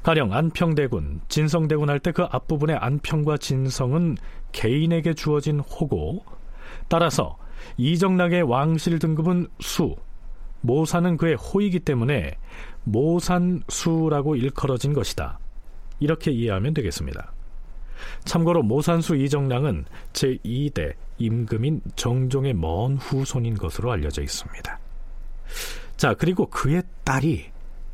가령 0.02 0.32
안평대군, 0.32 1.20
진성대군 1.28 1.88
할 1.88 2.00
때 2.00 2.10
그 2.10 2.24
앞부분의 2.24 2.76
안평과 2.76 3.36
진성은 3.36 4.16
개인에게 4.52 5.14
주어진 5.14 5.60
호고 5.60 6.24
따라서 6.88 7.36
이정락의 7.76 8.42
왕실 8.42 8.98
등급은 8.98 9.46
수, 9.60 9.94
모산은 10.60 11.16
그의 11.16 11.34
호이기 11.36 11.80
때문에 11.80 12.36
모산수라고 12.84 14.36
일컬어진 14.36 14.92
것이다. 14.92 15.38
이렇게 16.00 16.30
이해하면 16.30 16.74
되겠습니다. 16.74 17.32
참고로 18.24 18.62
모산수 18.62 19.16
이정랑은 19.16 19.84
제2대 20.12 20.94
임금인 21.18 21.82
정종의 21.96 22.54
먼 22.54 22.96
후손인 22.96 23.54
것으로 23.54 23.90
알려져 23.92 24.22
있습니다. 24.22 24.78
자, 25.96 26.14
그리고 26.14 26.46
그의 26.46 26.82
딸이 27.04 27.46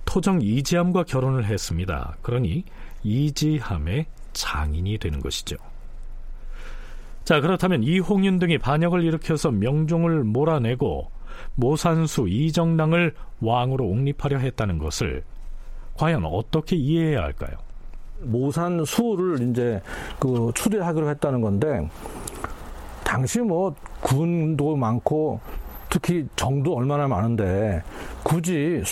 토정 0.04 0.40
이지함과 0.42 1.04
결혼을 1.04 1.46
했습니다. 1.46 2.16
그러니 2.20 2.64
이지함의 3.02 4.06
장인이 4.32 4.98
되는 4.98 5.20
것이죠. 5.20 5.56
자, 7.24 7.40
그렇다면 7.40 7.82
이홍윤 7.82 8.38
등이 8.38 8.58
반역을 8.58 9.02
일으켜서 9.02 9.50
명종을 9.50 10.24
몰아내고 10.24 11.10
모산수 11.54 12.28
이정랑을 12.28 13.14
왕으로 13.40 13.86
옹립하려 13.86 14.38
했다는 14.38 14.78
것을 14.78 15.22
과연 15.96 16.24
어떻게 16.24 16.76
이해해야 16.76 17.22
할까요? 17.22 17.56
모산수를 18.20 19.48
이제 19.48 19.80
그 20.18 20.50
추대하기로 20.54 21.08
했다는 21.10 21.40
건데 21.40 21.88
당시 23.04 23.40
뭐 23.40 23.74
군도 24.00 24.76
많고 24.76 25.40
특히 25.88 26.26
정도 26.34 26.74
얼마나 26.74 27.06
많은데 27.06 27.82
굳이 28.24 28.82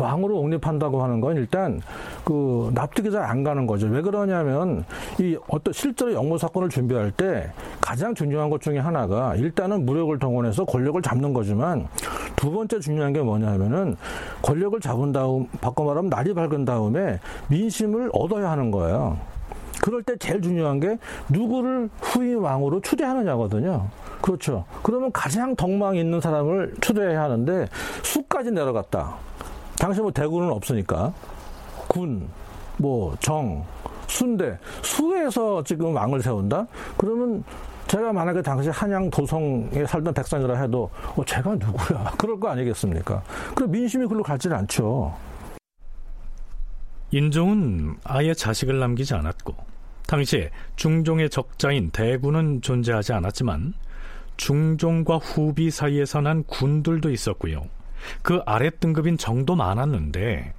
왕으로 0.00 0.38
옹립한다고 0.38 1.02
하는 1.02 1.20
건 1.20 1.36
일단 1.36 1.80
그 2.24 2.70
납득이 2.74 3.10
잘 3.10 3.22
안 3.22 3.44
가는 3.44 3.66
거죠. 3.66 3.86
왜 3.86 4.02
그러냐면 4.02 4.84
이 5.20 5.38
어떤 5.48 5.72
실제로 5.72 6.12
영모 6.12 6.36
사건을 6.38 6.68
준비할 6.68 7.12
때 7.12 7.50
가장 7.80 8.14
중요한 8.14 8.50
것 8.50 8.60
중에 8.60 8.78
하나가 8.78 9.34
일단은 9.36 9.86
무력을 9.86 10.18
동원해서 10.18 10.64
권력을 10.64 11.00
잡는 11.00 11.32
거지만 11.32 11.86
두 12.36 12.50
번째 12.50 12.80
중요한 12.80 13.12
게 13.12 13.20
뭐냐면은 13.22 13.96
권력을 14.42 14.78
잡은 14.80 15.12
다음 15.12 15.46
바꿔 15.60 15.84
말하면 15.84 16.10
날이 16.10 16.34
밝은 16.34 16.64
다음에 16.64 17.20
민심을 17.48 18.10
얻어야 18.12 18.50
하는 18.50 18.70
거예요. 18.70 19.16
그럴 19.82 20.02
때 20.02 20.16
제일 20.18 20.40
중요한 20.42 20.78
게 20.80 20.98
누구를 21.28 21.88
후임 22.00 22.42
왕으로 22.42 22.80
추대하느냐거든요. 22.80 23.88
그렇죠. 24.22 24.64
그러면 24.82 25.12
가장 25.12 25.54
덕망 25.56 25.96
있는 25.96 26.20
사람을 26.20 26.74
추대해야 26.80 27.22
하는데 27.24 27.66
수까지 28.02 28.52
내려갔다. 28.52 29.16
당시 29.76 30.00
뭐 30.00 30.10
대군은 30.12 30.50
없으니까 30.50 31.12
군, 31.88 32.28
뭐 32.78 33.14
정, 33.20 33.64
수인데 34.06 34.58
수에서 34.82 35.62
지금 35.64 35.94
왕을 35.94 36.22
세운다? 36.22 36.66
그러면 36.96 37.42
제가 37.88 38.12
만약에 38.12 38.40
당시 38.40 38.70
한양 38.70 39.10
도성에 39.10 39.84
살던 39.86 40.14
백성이라 40.14 40.56
해도 40.60 40.88
어, 41.16 41.24
제가 41.24 41.54
누구야? 41.56 42.12
그럴 42.16 42.38
거 42.38 42.48
아니겠습니까? 42.48 43.22
그럼 43.54 43.70
민심이 43.70 44.06
글로 44.06 44.22
갈지는 44.22 44.56
않죠. 44.56 45.14
인종은 47.10 47.96
아예 48.04 48.32
자식을 48.32 48.78
남기지 48.78 49.14
않았고 49.14 49.54
당시에 50.06 50.50
중종의 50.76 51.28
적자인 51.28 51.90
대군은 51.90 52.62
존재하지 52.62 53.12
않았지만 53.12 53.74
중종과 54.42 55.18
후비 55.18 55.70
사이에서 55.70 56.20
난 56.20 56.42
군들도 56.42 57.10
있었고요. 57.10 57.62
그 58.22 58.40
아래 58.44 58.70
등급인 58.70 59.16
정도 59.16 59.54
많았는데 59.54 60.52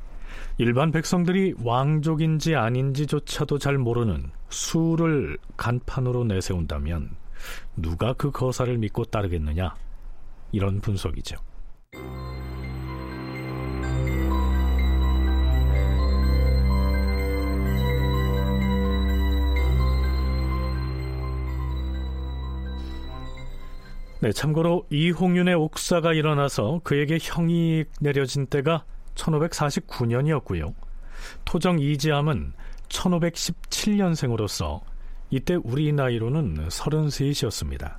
일반 0.58 0.91
백성들이 0.91 1.56
왕족인지 1.62 2.56
아닌지조차도 2.56 3.58
잘 3.58 3.78
모르는 3.78 4.32
수를 4.48 5.38
간판으로 5.58 6.24
내세운다면 6.24 7.10
누가 7.76 8.13
그 8.13 8.32
거사를 8.32 8.78
믿고 8.78 9.04
따르겠느냐 9.04 9.76
이런 10.54 10.80
분석이죠. 10.80 11.36
네, 24.24 24.32
참고로 24.32 24.88
이홍윤의 24.90 25.54
옥사가 25.56 26.14
일어나서 26.14 26.80
그에게 26.86 27.18
형이 27.22 27.84
내려진 28.00 28.48
때가 28.48 28.86
1549년이었고요. 29.16 30.74
토정 31.44 31.78
이지암은 31.78 32.54
1517년생으로서 32.88 34.80
이때 35.30 35.56
우리 35.56 35.92
나이로는 35.92 36.70
33이었습니다. 36.70 37.98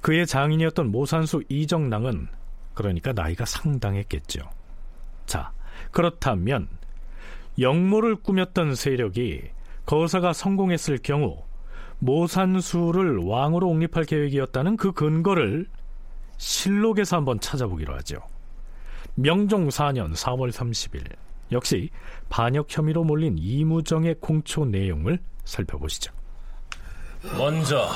그의 0.00 0.26
장인이었던 0.26 0.90
모산수 0.90 1.42
이정랑은 1.50 2.28
그러니까 2.72 3.12
나이가 3.12 3.44
상당했겠죠. 3.44 4.40
자, 5.26 5.52
그렇다면 5.90 6.66
영모를 7.58 8.16
꾸몄던 8.16 8.74
세력이 8.74 9.50
거사가 9.84 10.32
성공했을 10.32 10.96
경우 11.02 11.42
모산수를 12.00 13.18
왕으로 13.18 13.68
옹립할 13.68 14.04
계획이었다는 14.04 14.76
그 14.76 14.92
근거를 14.92 15.66
실록에서 16.36 17.16
한번 17.16 17.38
찾아보기로 17.40 17.94
하죠. 17.96 18.20
명종 19.14 19.68
4년 19.68 20.14
4월 20.14 20.50
30일 20.50 21.04
역시 21.52 21.90
반역 22.28 22.66
혐의로 22.68 23.04
몰린 23.04 23.36
이무정의 23.38 24.16
공초 24.20 24.64
내용을 24.64 25.18
살펴보시죠. 25.44 26.12
먼저 27.36 27.88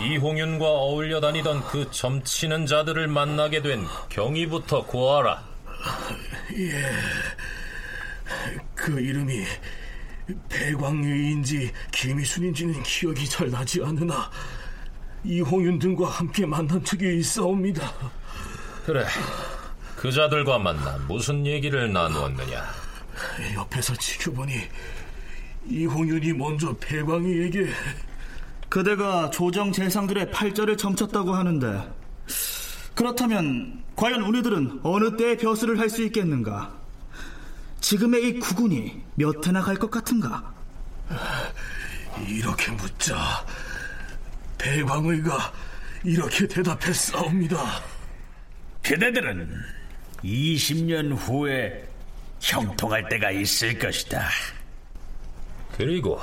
이홍윤과 0.00 0.64
어울려 0.66 1.20
다니던 1.20 1.62
그 1.64 1.90
점치는 1.90 2.66
자들을 2.66 3.08
만나게 3.08 3.60
된 3.60 3.84
경위부터 4.08 4.86
고하라. 4.86 5.44
예, 6.56 6.82
그 8.74 9.00
이름이 9.00 9.44
백광유인지 10.48 11.70
김희순인지는 11.92 12.82
기억이 12.82 13.28
잘 13.28 13.50
나지 13.50 13.82
않으나 13.82 14.30
이홍윤 15.24 15.78
등과 15.78 16.08
함께 16.08 16.44
만난 16.46 16.82
적이 16.84 17.18
있사옵니다. 17.18 17.92
그래. 18.84 19.04
그 19.96 20.10
자들과 20.12 20.58
만나 20.58 20.98
무슨 21.08 21.44
얘기를 21.46 21.92
나누었느냐? 21.92 22.64
옆에서 23.54 23.94
지켜보니 23.96 24.54
이홍윤이 25.68 26.32
먼저 26.34 26.76
배광이에게 26.76 27.68
그대가 28.68 29.30
조정 29.30 29.72
재상들의 29.72 30.30
팔자를 30.30 30.76
점쳤다고 30.76 31.32
하는데 31.34 31.82
그렇다면 32.94 33.82
과연 33.96 34.22
우리들은 34.22 34.80
어느 34.82 35.16
때에 35.16 35.36
벼슬을 35.36 35.78
할 35.78 35.88
수 35.88 36.02
있겠는가? 36.04 36.72
지금의 37.86 38.26
이 38.26 38.38
구군이 38.40 39.00
몇 39.14 39.46
해나 39.46 39.62
갈 39.62 39.76
것 39.76 39.88
같은가? 39.88 40.52
이렇게 42.26 42.72
묻자 42.72 43.46
배광의가 44.58 45.52
이렇게 46.02 46.48
대답했사옵니다. 46.48 47.56
그대들은 48.82 49.48
20년 50.24 51.16
후에 51.16 51.88
형통할 52.40 53.08
때가 53.08 53.30
있을 53.30 53.78
것이다. 53.78 54.30
그리고 55.76 56.18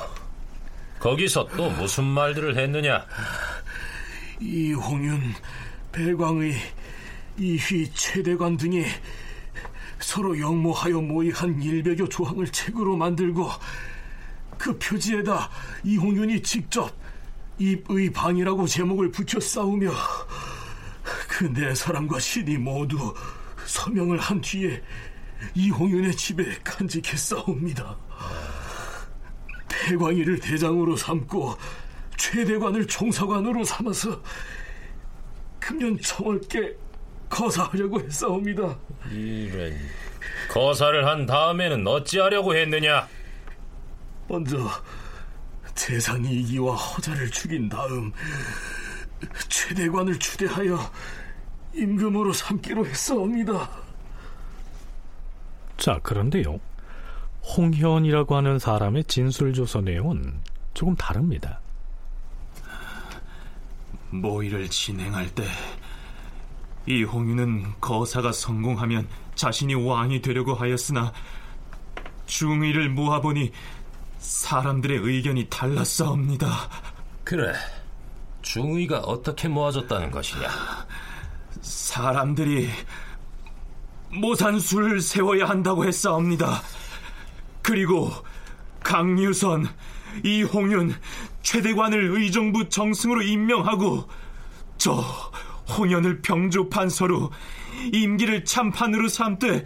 거기서 0.98 1.48
또 1.56 1.70
무슨 1.70 2.04
말들을 2.04 2.58
했느냐? 2.58 3.06
이홍윤, 4.38 5.32
배광의, 5.92 6.56
이휘, 7.38 7.90
최대관 7.94 8.58
등이 8.58 8.84
서로 10.04 10.38
영모하여 10.38 11.00
모의한 11.00 11.60
일백여 11.62 12.06
조항을 12.06 12.46
책으로 12.48 12.94
만들고 12.94 13.48
그 14.58 14.78
표지에다 14.78 15.50
이홍윤이 15.82 16.42
직접 16.42 16.94
입의 17.58 18.12
방이라고 18.12 18.66
제목을 18.66 19.10
붙여 19.10 19.40
싸우며 19.40 19.90
그 21.28 21.50
네 21.52 21.74
사람과 21.74 22.18
신이 22.18 22.58
모두 22.58 23.14
서명을 23.64 24.18
한 24.18 24.40
뒤에 24.42 24.82
이홍윤의 25.54 26.14
집에 26.16 26.54
간직했사옵니다. 26.62 27.96
배광희를 29.68 30.38
대장으로 30.38 30.96
삼고 30.96 31.56
최대관을 32.18 32.86
총사관으로 32.86 33.64
삼아서 33.64 34.22
금년 35.58 35.98
청월께 35.98 36.83
거사하려고 37.34 38.00
했사옵니다. 38.00 38.78
이런 39.10 39.76
거사를 40.50 41.04
한 41.04 41.26
다음에는 41.26 41.86
어찌하려고 41.86 42.54
했느냐? 42.54 43.08
먼저 44.28 44.56
재상이기와 45.74 46.76
허자를 46.76 47.30
죽인 47.30 47.68
다음 47.68 48.12
최대관을 49.48 50.18
추대하여 50.18 50.78
임금으로 51.74 52.32
삼기로 52.32 52.86
했사옵니다. 52.86 53.68
자, 55.76 55.98
그런데요. 56.04 56.60
홍현이라고 57.56 58.36
하는 58.36 58.58
사람의 58.60 59.04
진술 59.04 59.52
조서 59.52 59.80
내용은 59.80 60.40
조금 60.72 60.94
다릅니다. 60.94 61.60
모의를 64.10 64.68
진행할 64.70 65.28
때 65.34 65.44
이홍유는 66.86 67.74
거사가 67.80 68.32
성공하면 68.32 69.08
자신이 69.34 69.74
왕이 69.74 70.22
되려고 70.22 70.54
하였으나 70.54 71.12
중의를 72.26 72.90
모아보니 72.90 73.52
사람들의 74.18 74.98
의견이 74.98 75.48
달랐사옵니다. 75.50 76.68
그래. 77.24 77.52
중의가 78.42 79.00
어떻게 79.00 79.48
모아졌다는 79.48 80.10
것이냐? 80.10 80.48
사람들이 81.62 82.68
모산수를 84.12 85.00
세워야 85.00 85.48
한다고 85.48 85.84
했사옵니다. 85.84 86.62
그리고 87.62 88.10
강유선, 88.82 89.66
이홍윤, 90.22 90.94
최대관을 91.42 92.18
의정부 92.18 92.68
정승으로 92.68 93.22
임명하고 93.22 94.08
저 94.76 95.02
홍연을 95.68 96.22
병조 96.22 96.68
판서로 96.68 97.30
임기를 97.92 98.44
참판으로 98.44 99.08
삼되 99.08 99.64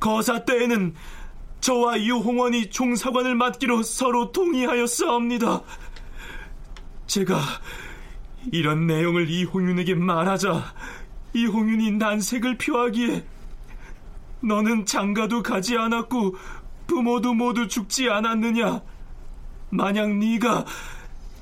거사 0.00 0.44
때에는 0.44 0.94
저와 1.60 2.00
유홍원이 2.00 2.70
종사관을 2.70 3.36
맡기로 3.36 3.82
서로 3.82 4.32
동의하였사옵니다. 4.32 5.62
제가 7.06 7.40
이런 8.52 8.86
내용을 8.86 9.30
이홍윤에게 9.30 9.94
말하자 9.94 10.62
이홍윤이 11.32 11.92
난색을 11.92 12.58
표하기에 12.58 13.24
너는 14.42 14.84
장가도 14.84 15.42
가지 15.42 15.76
않았고 15.76 16.36
부모도 16.86 17.32
모두 17.32 17.66
죽지 17.66 18.10
않았느냐? 18.10 18.82
만약 19.70 20.10
네가 20.10 20.66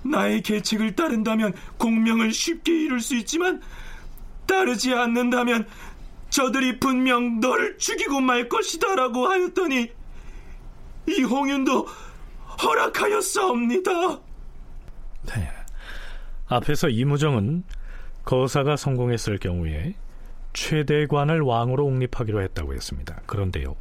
나의 0.03 0.43
계책을 0.43 0.95
따른다면 0.95 1.55
공명을 1.79 2.33
쉽게 2.33 2.73
이룰 2.73 3.01
수 3.01 3.17
있지만 3.17 3.61
따르지 4.47 4.93
않는다면 4.93 5.67
저들이 6.31 6.81
분명 6.81 7.41
너를 7.41 7.79
죽이고 7.79 8.21
말 8.21 8.49
것이다라고 8.49 9.27
하였더니 9.27 9.91
이 11.09 11.23
홍윤도 11.23 11.87
허락하였사옵니다. 12.63 13.91
네. 15.27 15.49
앞에서 16.47 16.89
이무정은 16.89 17.65
거사가 18.25 18.77
성공했을 18.77 19.39
경우에 19.39 19.95
최대관을 20.53 21.41
왕으로 21.41 21.85
옹립하기로 21.87 22.43
했다고 22.43 22.75
했습니다. 22.75 23.21
그런데요. 23.27 23.75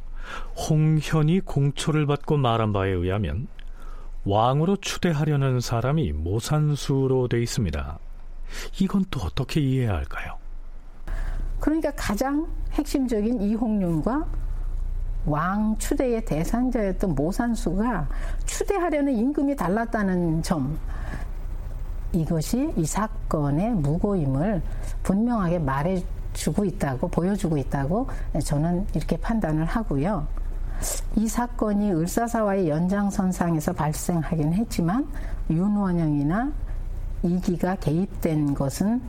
홍현이 0.68 1.40
공초를 1.40 2.06
받고 2.06 2.36
말한 2.38 2.72
바에 2.72 2.90
의하면 2.90 3.48
왕으로 4.24 4.76
추대하려는 4.76 5.60
사람이 5.60 6.12
모산수로 6.12 7.28
돼 7.28 7.42
있습니다. 7.42 7.98
이건 8.80 9.04
또 9.10 9.20
어떻게 9.20 9.60
이해해야 9.60 9.94
할까요? 9.94 10.36
그러니까 11.58 11.92
가장 11.96 12.46
핵심적인 12.72 13.40
이홍윤과 13.40 14.26
왕 15.26 15.76
추대의 15.78 16.24
대상자였던 16.24 17.14
모산수가 17.14 18.08
추대하려는 18.44 19.14
임금이 19.16 19.56
달랐다는 19.56 20.42
점 20.42 20.78
이것이 22.12 22.72
이 22.76 22.84
사건의 22.84 23.70
무고임을 23.70 24.62
분명하게 25.02 25.60
말해주고 25.60 26.64
있다고 26.64 27.08
보여주고 27.08 27.56
있다고 27.56 28.08
저는 28.44 28.86
이렇게 28.94 29.16
판단을 29.16 29.64
하고요. 29.64 30.26
이 31.16 31.28
사건이 31.28 31.92
을사사와의 31.92 32.68
연장선상에서 32.68 33.72
발생하긴 33.72 34.52
했지만 34.54 35.06
윤원영이나 35.50 36.52
이기가 37.22 37.76
개입된 37.76 38.54
것은 38.54 39.00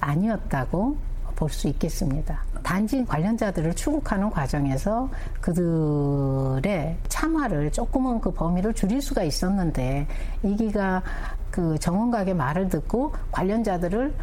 아니었다고 0.00 0.96
볼 1.34 1.50
수 1.50 1.68
있겠습니다. 1.68 2.44
단지 2.62 3.04
관련자들을 3.04 3.74
추국하는 3.74 4.30
과정에서 4.30 5.10
그들의 5.40 6.96
참화를 7.08 7.72
조금은 7.72 8.20
그 8.20 8.32
범위를 8.32 8.72
줄일 8.72 9.02
수가 9.02 9.22
있었는데 9.24 10.06
이기가 10.42 11.02
그 11.50 11.78
정원각의 11.78 12.34
말을 12.34 12.68
듣고 12.68 13.12
관련자들을 13.30 14.14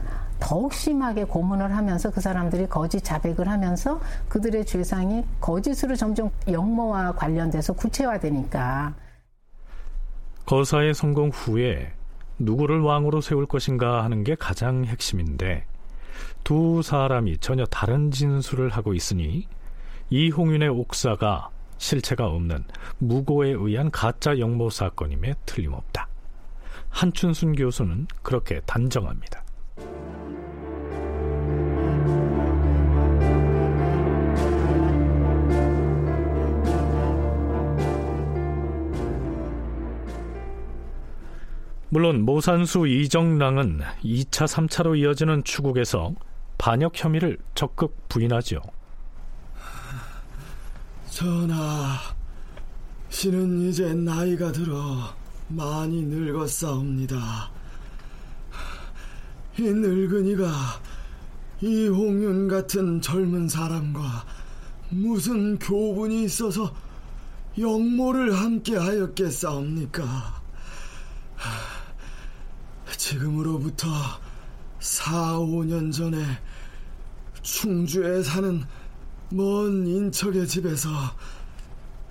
더욱 0.41 0.73
심하게 0.73 1.23
고문을 1.23 1.73
하면서 1.73 2.09
그 2.11 2.19
사람들이 2.19 2.67
거짓 2.67 3.01
자백을 3.01 3.47
하면서 3.47 4.01
그들의 4.27 4.65
죄상이 4.65 5.23
거짓으로 5.39 5.95
점점 5.95 6.29
역모와 6.49 7.13
관련돼서 7.13 7.71
구체화되니까 7.73 8.93
거사의 10.45 10.93
성공 10.93 11.29
후에 11.29 11.93
누구를 12.39 12.81
왕으로 12.81 13.21
세울 13.21 13.45
것인가 13.45 14.03
하는 14.03 14.23
게 14.23 14.35
가장 14.35 14.83
핵심인데 14.83 15.65
두 16.43 16.81
사람이 16.81 17.37
전혀 17.37 17.65
다른 17.65 18.09
진술을 18.11 18.69
하고 18.69 18.93
있으니 18.93 19.47
이홍윤의 20.09 20.69
옥사가 20.69 21.49
실체가 21.77 22.27
없는 22.27 22.65
무고에 22.97 23.49
의한 23.51 23.91
가짜 23.91 24.37
역모 24.37 24.71
사건임에 24.71 25.35
틀림없다. 25.45 26.07
한춘순 26.89 27.55
교수는 27.55 28.07
그렇게 28.21 28.59
단정합니다. 28.65 29.43
물론 41.93 42.21
모산수 42.21 42.87
이정랑은 42.87 43.81
2차, 44.01 44.47
3차로 44.47 44.97
이어지는 44.97 45.43
추국에서 45.43 46.15
반역 46.57 46.93
혐의를 46.95 47.37
적극 47.53 48.07
부인하죠. 48.07 48.61
전하, 51.09 51.97
신은 53.09 53.67
이제 53.67 53.93
나이가 53.93 54.53
들어 54.53 55.13
많이 55.49 56.03
늙었사옵니다. 56.03 57.51
이 59.59 59.63
늙은이가 59.63 60.49
이홍윤 61.59 62.47
같은 62.47 63.01
젊은 63.01 63.49
사람과 63.49 64.25
무슨 64.87 65.59
교분이 65.59 66.23
있어서 66.23 66.73
영모를 67.59 68.33
함께 68.33 68.77
하였겠사옵니까? 68.77 70.41
지금으로부터 73.01 73.87
4, 74.79 75.39
5년 75.39 75.91
전에 75.91 76.23
충주에 77.41 78.21
사는 78.21 78.63
먼 79.29 79.87
인척의 79.87 80.47
집에서 80.47 80.87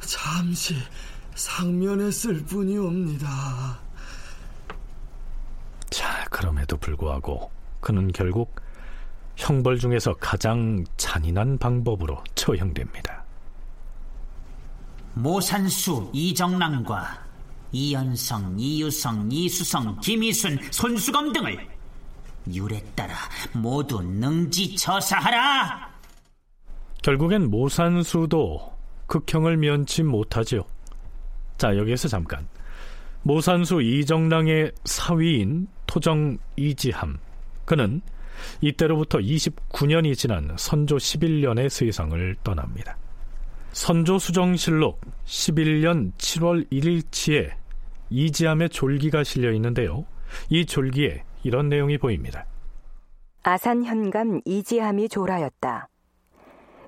잠시 0.01 0.75
상면했을 1.37 2.45
뿐이옵니다. 2.45 3.79
자, 5.91 6.25
그럼에도 6.29 6.77
불구하고 6.77 7.53
그는 7.81 8.11
결국 8.11 8.61
형벌 9.37 9.79
중에서 9.79 10.15
가장 10.15 10.85
잔인한 10.97 11.57
방법으로 11.57 12.25
처형됩니다. 12.35 13.23
모산수 15.15 16.11
이정남과 16.13 17.30
이연성, 17.73 18.57
이유성, 18.59 19.29
이수성, 19.31 20.01
김희순, 20.01 20.59
손수검 20.71 21.33
등을 21.33 21.69
율에 22.53 22.83
따라 22.95 23.15
모두 23.53 24.03
능지처사하라. 24.03 25.91
결국엔 27.03 27.51
모산수도 27.51 28.73
극형을 29.07 29.57
면치 29.57 30.03
못하지요. 30.03 30.65
자, 31.59 31.77
여기에서 31.77 32.09
잠깐. 32.09 32.47
모산수 33.23 33.83
이정랑의 33.83 34.73
사위인 34.85 35.69
토정 35.87 36.39
이지함. 36.57 37.19
그는 37.65 38.01
이때로부터 38.61 39.19
29년이 39.19 40.17
지난 40.17 40.55
선조 40.59 40.97
11년의 40.97 41.69
세상을 41.69 42.37
떠납니다. 42.43 42.97
선조 43.73 44.19
수정실록 44.19 45.01
11년 45.27 46.13
7월 46.15 46.71
1일치에 46.73 47.60
이지함의 48.11 48.71
졸기가 48.71 49.25
실려 49.25 49.53
있는데요. 49.53 50.05
이 50.49 50.67
졸기에 50.67 51.25
이런 51.45 51.69
내용이 51.69 51.99
보입니다. 51.99 52.45
아산 53.43 53.85
현감 53.85 54.41
이지함이 54.45 55.09
졸하였다. 55.09 55.89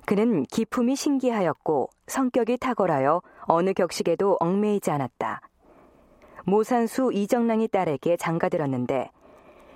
그는 0.05 0.43
기품이 0.43 0.95
신기하였고 0.95 1.89
성격이 2.07 2.57
탁월하여 2.57 3.21
어느 3.43 3.73
격식에도 3.73 4.37
얽매이지 4.39 4.91
않았다. 4.91 5.41
모산수 6.45 7.11
이정랑이 7.13 7.69
딸에게 7.69 8.17
장가들었는데 8.17 9.09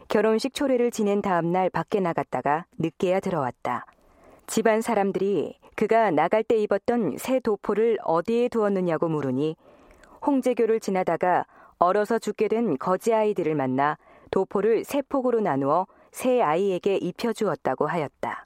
결혼식 0.10 0.54
초례를 0.54 0.92
지낸 0.92 1.22
다음날 1.22 1.70
밖에 1.70 2.02
나갔다가 2.02 2.66
늦게야 2.78 3.22
들어왔다. 3.22 3.86
집안 4.48 4.82
사람들이 4.82 5.58
그가 5.76 6.12
나갈 6.12 6.44
때 6.44 6.58
입었던 6.58 7.18
새 7.18 7.40
도포를 7.40 7.98
어디에 8.04 8.50
두었느냐고 8.50 9.08
물으니 9.08 9.56
홍제교를 10.26 10.80
지나다가 10.80 11.46
얼어서 11.80 12.20
죽게 12.20 12.48
된 12.48 12.78
거지 12.78 13.14
아이들을 13.14 13.56
만나 13.56 13.98
도포를 14.32 14.84
세 14.84 15.02
폭으로 15.02 15.40
나누어 15.40 15.88
새 16.12 16.42
아이에게 16.42 16.98
입혀주었다고 16.98 17.88
하였다. 17.88 18.46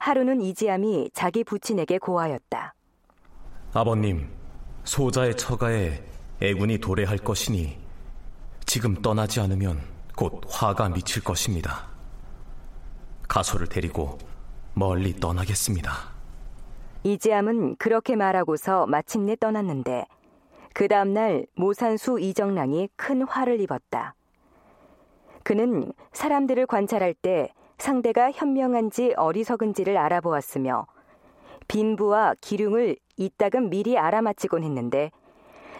하루는 0.00 0.40
이지암이 0.40 1.10
자기 1.12 1.44
부친에게 1.44 1.98
고하였다. 1.98 2.74
아버님, 3.74 4.28
소자의 4.84 5.36
처가에 5.36 6.02
애군이 6.40 6.78
도래할 6.78 7.18
것이니 7.18 7.78
지금 8.66 9.00
떠나지 9.00 9.40
않으면 9.40 9.80
곧 10.16 10.42
화가 10.48 10.88
미칠 10.88 11.22
것입니다. 11.22 11.86
가소를 13.28 13.68
데리고 13.68 14.18
멀리 14.74 15.14
떠나겠습니다. 15.14 15.92
이지암은 17.04 17.76
그렇게 17.76 18.16
말하고서 18.16 18.86
마침내 18.86 19.36
떠났는데 19.36 20.06
그 20.74 20.88
다음날 20.88 21.46
모산수 21.54 22.18
이정랑이 22.20 22.88
큰 22.96 23.22
화를 23.22 23.60
입었다. 23.60 24.14
그는 25.42 25.92
사람들을 26.12 26.66
관찰할 26.66 27.14
때 27.14 27.52
상대가 27.78 28.30
현명한지 28.30 29.14
어리석은지를 29.16 29.96
알아보았으며 29.96 30.86
빈부와 31.68 32.34
기륭을 32.40 32.96
이따금 33.16 33.70
미리 33.70 33.98
알아맞히곤 33.98 34.62
했는데 34.62 35.10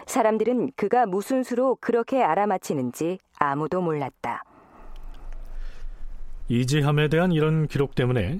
사람들은 0.05 0.71
그가 0.75 1.05
무슨 1.05 1.43
수로 1.43 1.77
그렇게 1.79 2.21
알아맞히는지 2.21 3.19
아무도 3.39 3.81
몰랐다. 3.81 4.43
이지함에 6.49 7.07
대한 7.07 7.31
이런 7.31 7.67
기록 7.67 7.95
때문에 7.95 8.39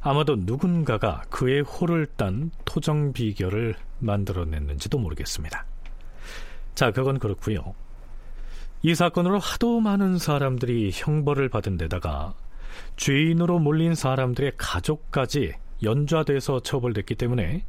아마도 0.00 0.36
누군가가 0.36 1.22
그의 1.28 1.60
호를 1.60 2.06
딴 2.16 2.50
토정 2.64 3.12
비결을 3.12 3.74
만들어냈는지도 3.98 4.98
모르겠습니다. 4.98 5.66
자, 6.76 6.92
그건 6.92 7.18
그렇고요. 7.18 7.74
이 8.82 8.94
사건으로 8.94 9.40
하도 9.40 9.80
많은 9.80 10.18
사람들이 10.18 10.92
형벌을 10.94 11.48
받은 11.48 11.76
데다가 11.76 12.34
죄인으로 12.96 13.58
몰린 13.58 13.96
사람들의 13.96 14.52
가족까지 14.56 15.54
연좌돼서 15.82 16.60
처벌됐기 16.60 17.16
때문에 17.16 17.64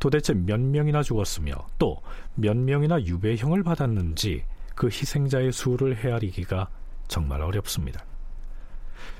도대체 0.00 0.34
몇 0.34 0.58
명이나 0.58 1.04
죽었으며 1.04 1.54
또 1.78 2.02
몇 2.36 2.56
명이나 2.56 3.02
유배형을 3.02 3.62
받았는지 3.62 4.44
그 4.74 4.86
희생자의 4.88 5.52
수를 5.52 5.96
헤아리기가 5.96 6.68
정말 7.08 7.40
어렵습니다. 7.40 8.04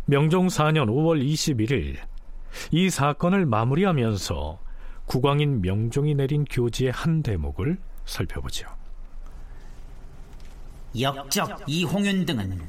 명종 0.04 0.48
4년 0.48 0.86
5월 0.86 1.24
21일 1.24 1.96
이 2.70 2.90
사건을 2.90 3.46
마무리하면서 3.46 4.60
국왕인 5.06 5.62
명종이 5.62 6.14
내린 6.14 6.44
교지의 6.44 6.92
한 6.92 7.22
대목을 7.22 7.78
살펴보죠. 8.04 8.68
역적 11.00 11.64
이홍윤 11.66 12.26
등은 12.26 12.68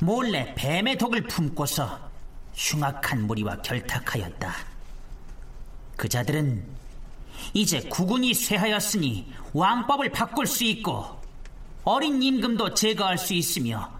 몰래 0.00 0.54
뱀의 0.54 0.98
독을 0.98 1.22
품고서 1.22 2.10
흉악한 2.54 3.26
무리와 3.26 3.62
결탁하였다. 3.62 4.54
그자들은 5.96 6.64
이제 7.52 7.80
국군이 7.82 8.34
쇠하였으니 8.34 9.32
왕법을 9.52 10.10
바꿀 10.10 10.46
수 10.46 10.64
있고 10.64 11.20
어린 11.84 12.22
임금도 12.22 12.74
제거할 12.74 13.18
수 13.18 13.34
있으며 13.34 13.90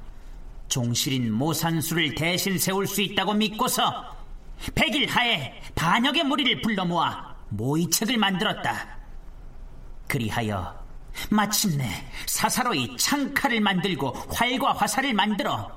종실인 0.68 1.32
모산수를 1.32 2.14
대신 2.14 2.58
세울 2.58 2.86
수 2.86 3.02
있다고 3.02 3.34
믿고서 3.34 4.16
백일 4.74 5.08
하에 5.08 5.60
반역의 5.74 6.24
무리를 6.24 6.62
불러 6.62 6.84
모아 6.84 7.34
모의책을 7.48 8.16
만들었다. 8.16 8.98
그리하여 10.06 10.79
마침내 11.30 11.88
사사로이 12.26 12.96
창칼을 12.96 13.60
만들고 13.60 14.10
활과 14.30 14.72
화살을 14.72 15.14
만들어 15.14 15.70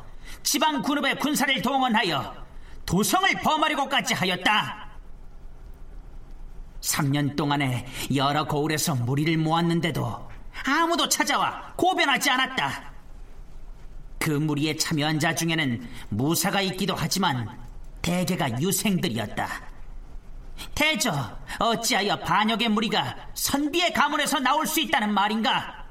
지방 0.44 0.82
군읍의 0.82 1.20
군사를 1.20 1.62
동원하여 1.62 2.44
도성을 2.86 3.30
범하려고까지 3.42 4.14
하였다. 4.14 4.88
3년 6.82 7.36
동안에 7.36 7.88
여러 8.14 8.46
고을에서 8.46 8.96
무리를 8.96 9.38
모았는데도 9.38 10.30
아무도 10.66 11.08
찾아와 11.08 11.74
고변하지 11.76 12.30
않았다. 12.30 12.94
그 14.20 14.32
무리에 14.32 14.76
참여한 14.76 15.20
자 15.20 15.34
중에는 15.34 15.90
무사가 16.10 16.62
있기도 16.62 16.94
하지만 16.96 17.48
대개가 18.02 18.62
유생들이었다. 18.62 19.73
대저 20.76 21.38
어찌하여 21.60 22.20
반역의 22.20 22.70
무리가 22.70 23.16
선비의 23.34 23.94
가문에서 23.94 24.40
나올 24.40 24.66
수 24.66 24.80
있다는 24.82 25.14
말인가? 25.14 25.86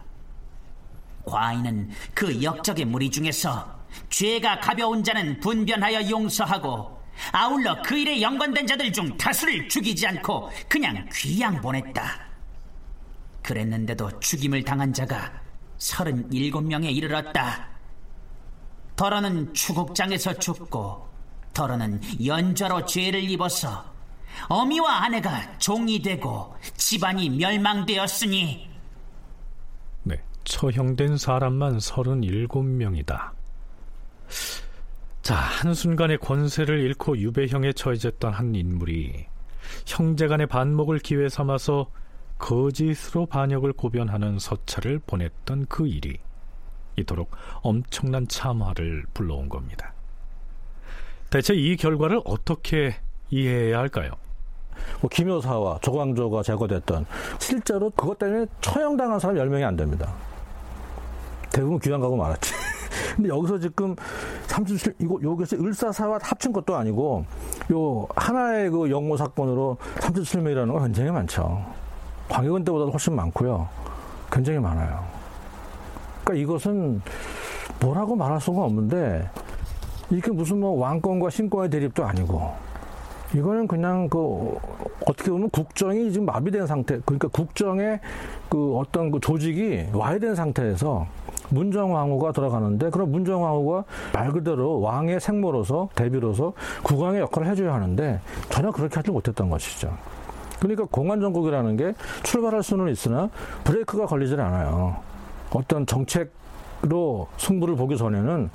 과인은 1.24 1.90
그 2.14 2.42
역적의 2.42 2.84
무리 2.84 3.10
중에서 3.10 3.80
죄가 4.08 4.60
가벼운 4.60 5.04
자는 5.04 5.38
분변하여 5.40 6.10
용서하고 6.10 7.02
아울러 7.32 7.80
그 7.82 7.96
일에 7.96 8.20
연관된 8.20 8.66
자들 8.66 8.92
중 8.92 9.16
다수를 9.16 9.68
죽이지 9.68 10.06
않고 10.06 10.50
그냥 10.68 11.08
귀양 11.12 11.60
보냈다. 11.60 12.32
그랬는데도 13.42 14.20
죽임을 14.20 14.64
당한 14.64 14.92
자가 14.92 15.32
37명에 15.78 16.94
이르렀다. 16.94 17.68
더러는 18.96 19.52
추국장에서 19.52 20.38
죽고 20.38 21.08
더러는 21.52 22.00
연좌로 22.24 22.86
죄를 22.86 23.28
입어서 23.30 23.91
어미와 24.48 25.04
아내가 25.04 25.58
종이 25.58 26.00
되고 26.00 26.54
집안이 26.76 27.30
멸망되었으니 27.30 28.68
네, 30.04 30.22
처형된 30.44 31.16
사람만 31.16 31.78
37명이다. 31.78 33.30
자, 35.22 35.36
한순간에 35.36 36.16
권세를 36.16 36.80
잃고 36.80 37.16
유배형에 37.18 37.72
처해졌던 37.74 38.32
한 38.32 38.54
인물이 38.54 39.26
형제 39.86 40.26
간의 40.26 40.48
반목을 40.48 40.98
기회 40.98 41.28
삼아서 41.28 41.90
거짓으로 42.38 43.26
반역을 43.26 43.72
고변하는 43.74 44.40
서찰을 44.40 45.00
보냈던 45.06 45.66
그 45.68 45.86
일이 45.86 46.18
이토록 46.96 47.30
엄청난 47.62 48.26
참화를 48.26 49.04
불러온 49.14 49.48
겁니다. 49.48 49.94
대체 51.30 51.54
이 51.54 51.76
결과를 51.76 52.20
어떻게 52.24 52.96
이해해야 53.32 53.78
할까요? 53.78 54.12
뭐 55.00 55.08
김효사와 55.08 55.78
조광조가 55.80 56.42
제거됐던 56.42 57.06
실제로 57.38 57.90
그것 57.90 58.18
때문에 58.18 58.46
처형당한 58.60 59.18
사람 59.18 59.36
10명이 59.36 59.64
안 59.64 59.74
됩니다. 59.74 60.12
대부분 61.50 61.78
귀양 61.80 62.00
가고 62.00 62.16
말았지. 62.16 62.52
근데 63.16 63.28
여기서 63.28 63.58
지금 63.58 63.96
37, 64.46 64.94
이거, 65.00 65.18
여기서 65.22 65.56
을사사와 65.56 66.18
합친 66.22 66.52
것도 66.52 66.76
아니고, 66.76 67.24
요, 67.72 68.06
하나의 68.16 68.70
그 68.70 68.90
영모 68.90 69.16
사건으로 69.16 69.76
37명이라는 69.96 70.72
건 70.72 70.82
굉장히 70.84 71.10
많죠. 71.10 71.64
광해군 72.28 72.64
때보다 72.64 72.90
훨씬 72.90 73.14
많고요. 73.14 73.68
굉장히 74.30 74.58
많아요. 74.58 75.04
그러니까 76.24 76.42
이것은 76.42 77.02
뭐라고 77.80 78.16
말할 78.16 78.40
수가 78.40 78.62
없는데, 78.62 79.28
이게 80.10 80.30
무슨 80.30 80.60
뭐 80.60 80.78
왕권과 80.78 81.30
신권의 81.30 81.70
대립도 81.70 82.04
아니고, 82.04 82.52
이거는 83.34 83.66
그냥 83.66 84.08
그 84.08 84.56
어떻게 85.06 85.30
보면 85.30 85.50
국정이 85.50 86.12
지금 86.12 86.26
마비된 86.26 86.66
상태, 86.66 87.00
그러니까 87.04 87.28
국정의 87.28 88.00
그 88.48 88.76
어떤 88.76 89.10
그 89.10 89.20
조직이 89.20 89.86
와해된 89.92 90.34
상태에서 90.34 91.06
문정왕후가 91.48 92.32
들어가는데 92.32 92.90
그럼 92.90 93.10
문정왕후가 93.10 93.84
말 94.12 94.32
그대로 94.32 94.80
왕의 94.80 95.20
생모로서 95.20 95.88
대비로서 95.94 96.52
국왕의 96.82 97.20
역할을 97.22 97.48
해줘야 97.48 97.74
하는데 97.74 98.20
전혀 98.50 98.70
그렇게 98.70 98.94
하지 98.96 99.10
못했던 99.10 99.48
것이죠. 99.48 99.96
그러니까 100.60 100.84
공안정국이라는 100.90 101.76
게 101.76 101.94
출발할 102.22 102.62
수는 102.62 102.88
있으나 102.90 103.30
브레이크가 103.64 104.06
걸리질 104.06 104.40
않아요. 104.40 104.96
어떤 105.52 105.86
정책으로 105.86 107.26
승부를 107.36 107.76
보기 107.76 107.96
전에는 107.96 108.50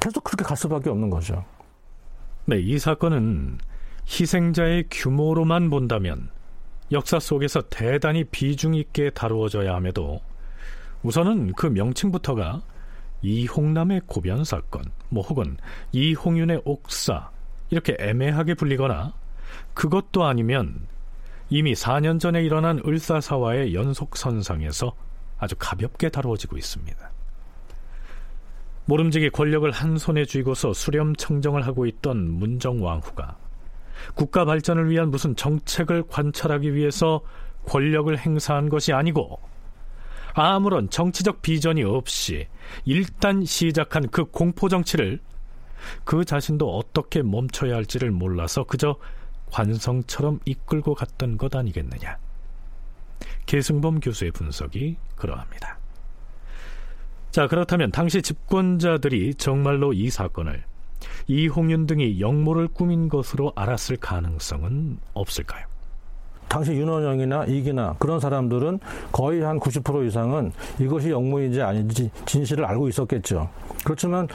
계속 0.00 0.24
그렇게 0.24 0.44
갈 0.44 0.56
수밖에 0.56 0.90
없는 0.90 1.08
거죠. 1.08 1.44
네, 2.46 2.58
이 2.58 2.78
사건은 2.78 3.58
희생자의 4.06 4.84
규모로만 4.90 5.70
본다면 5.70 6.30
역사 6.90 7.18
속에서 7.18 7.62
대단히 7.62 8.24
비중 8.24 8.74
있게 8.74 9.10
다루어져야 9.10 9.74
함에도 9.74 10.20
우선은 11.02 11.52
그 11.54 11.66
명칭부터가 11.66 12.62
이홍남의 13.22 14.02
고변 14.06 14.44
사건, 14.44 14.84
뭐 15.08 15.22
혹은 15.22 15.56
이홍윤의 15.92 16.62
옥사 16.64 17.30
이렇게 17.70 17.96
애매하게 17.98 18.54
불리거나 18.54 19.14
그것도 19.74 20.24
아니면 20.24 20.86
이미 21.48 21.72
4년 21.72 22.18
전에 22.18 22.42
일어난 22.42 22.80
을사사와의 22.84 23.74
연속선상에서 23.74 24.92
아주 25.38 25.54
가볍게 25.58 26.08
다루어지고 26.08 26.56
있습니다. 26.56 27.10
모름지기 28.84 29.30
권력을 29.30 29.70
한 29.70 29.96
손에 29.96 30.24
쥐고서 30.24 30.72
수렴청정을 30.72 31.66
하고 31.66 31.86
있던 31.86 32.30
문정왕후가 32.32 33.36
국가 34.14 34.44
발전을 34.44 34.90
위한 34.90 35.10
무슨 35.10 35.36
정책을 35.36 36.04
관찰하기 36.08 36.74
위해서 36.74 37.20
권력을 37.66 38.16
행사한 38.16 38.68
것이 38.68 38.92
아니고 38.92 39.40
아무런 40.34 40.88
정치적 40.90 41.42
비전이 41.42 41.82
없이 41.84 42.48
일단 42.84 43.44
시작한 43.44 44.08
그 44.08 44.24
공포 44.24 44.68
정치를 44.68 45.20
그 46.04 46.24
자신도 46.24 46.76
어떻게 46.76 47.22
멈춰야 47.22 47.74
할지를 47.74 48.10
몰라서 48.10 48.64
그저 48.64 48.96
관성처럼 49.50 50.40
이끌고 50.44 50.94
갔던 50.94 51.36
것 51.36 51.54
아니겠느냐. 51.54 52.16
계승범 53.46 54.00
교수의 54.00 54.30
분석이 54.30 54.96
그러합니다. 55.16 55.78
자, 57.30 57.46
그렇다면 57.46 57.90
당시 57.90 58.22
집권자들이 58.22 59.34
정말로 59.34 59.92
이 59.92 60.10
사건을 60.10 60.64
이홍윤 61.26 61.86
등이 61.86 62.20
역모를 62.20 62.68
꾸민 62.68 63.08
것으로 63.08 63.52
알았을 63.54 63.96
가능성은 63.96 64.98
없을까요? 65.14 65.66
당시 66.48 66.72
윤원영이나 66.72 67.46
이기나 67.46 67.94
그런 67.98 68.20
사람들은 68.20 68.78
거의 69.10 69.40
한 69.40 69.58
90% 69.58 70.06
이상은 70.06 70.52
이것이 70.78 71.10
역모인지 71.10 71.62
아닌지 71.62 72.10
진실을 72.26 72.66
알고 72.66 72.88
있었겠죠. 72.88 73.48
그렇지만 73.84 74.28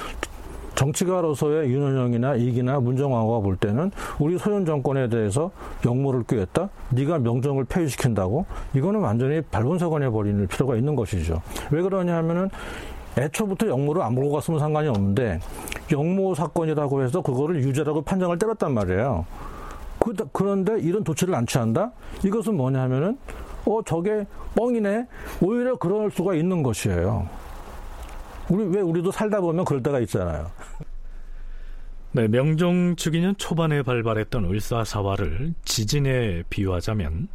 정치가로서의 0.78 1.72
윤원영이나 1.72 2.36
이기나 2.36 2.80
문정왕후가 2.80 3.40
볼 3.40 3.56
때는 3.58 3.92
우리 4.20 4.38
소련 4.38 4.66
정권에 4.66 5.10
대해서 5.10 5.52
역모를 5.86 6.24
꾀했다? 6.24 6.70
네가 6.90 7.20
명정을 7.20 7.66
폐위시킨다고? 7.66 8.46
이거는 8.76 9.00
완전히 9.00 9.42
발본사관해 9.42 10.10
버리는 10.10 10.48
필요가 10.48 10.76
있는 10.76 10.96
것이죠. 10.96 11.42
왜 11.72 11.82
그러냐 11.82 12.16
하면은 12.18 12.50
애초부터 13.18 13.68
역모를 13.68 14.02
안 14.02 14.14
몰고 14.14 14.32
갔으면 14.34 14.60
상관이 14.60 14.88
없는데 14.88 15.40
역모 15.92 16.36
사건이라고 16.36 17.04
해서 17.04 17.22
그거를 17.22 17.62
유죄라고 17.64 18.02
판정을 18.02 18.38
때렸단 18.38 18.74
말이에요. 18.74 19.26
그, 20.00 20.14
그런데 20.32 20.80
이런 20.80 21.04
조치를 21.04 21.34
안 21.34 21.46
취한다? 21.48 21.92
이것은 22.24 22.56
뭐냐 22.56 22.82
하면은 22.84 23.18
어 23.66 23.82
저게 23.86 24.26
뻥이네. 24.56 25.08
오히려 25.42 25.76
그럴 25.76 26.12
수가 26.12 26.36
있는 26.36 26.64
것이에요. 26.64 27.28
우리 28.50 28.64
왜 28.64 28.82
우리도 28.82 29.12
살다 29.12 29.42
보면 29.42 29.66
그럴 29.66 29.84
때가 29.84 30.00
있잖아요. 30.02 30.50
네, 32.14 32.28
명종 32.28 32.96
즉위년 32.96 33.36
초반에 33.38 33.82
발발했던 33.82 34.46
을사사화를 34.46 35.54
지진에 35.66 36.44
비유하자면 36.50 37.28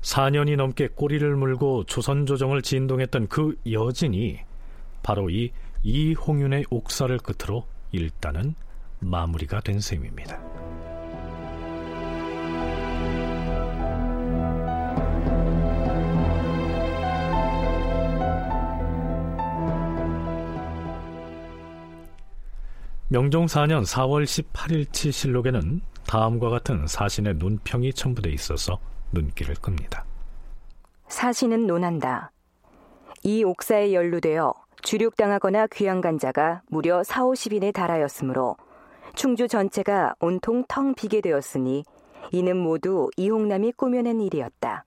4년이 0.00 0.56
넘게 0.56 0.88
꼬리를 0.94 1.36
물고 1.36 1.84
조선 1.84 2.24
조정을 2.24 2.62
진동했던 2.62 3.28
그 3.28 3.56
여진이 3.70 4.40
바로 5.02 5.30
이 5.30 5.50
이홍윤의 5.82 6.66
옥사를 6.70 7.16
끝으로 7.18 7.66
일단은 7.92 8.54
마무리가 9.00 9.60
된 9.60 9.80
셈입니다. 9.80 10.38
명종 23.10 23.46
4년 23.46 23.86
4월 23.86 24.24
18일치 24.24 25.12
실록에는 25.12 25.80
다음과 26.06 26.50
같은 26.50 26.86
사신의 26.86 27.36
논평이 27.36 27.94
첨부돼 27.94 28.30
있어서 28.32 28.78
눈길을 29.12 29.54
끕니다. 29.56 30.04
사신은 31.08 31.66
논한다. 31.66 32.30
이 33.22 33.44
옥사에 33.44 33.94
연루되어 33.94 34.52
주륙당하거나 34.82 35.66
귀양간 35.68 36.18
자가 36.18 36.62
무려 36.68 37.02
4, 37.02 37.22
50인에 37.22 37.72
달하였으므로 37.72 38.56
충주 39.14 39.48
전체가 39.48 40.14
온통 40.20 40.64
텅 40.68 40.94
비게 40.94 41.20
되었으니 41.20 41.84
이는 42.30 42.56
모두 42.56 43.10
이홍남이 43.16 43.72
꾸며낸 43.72 44.20
일이었다. 44.20 44.84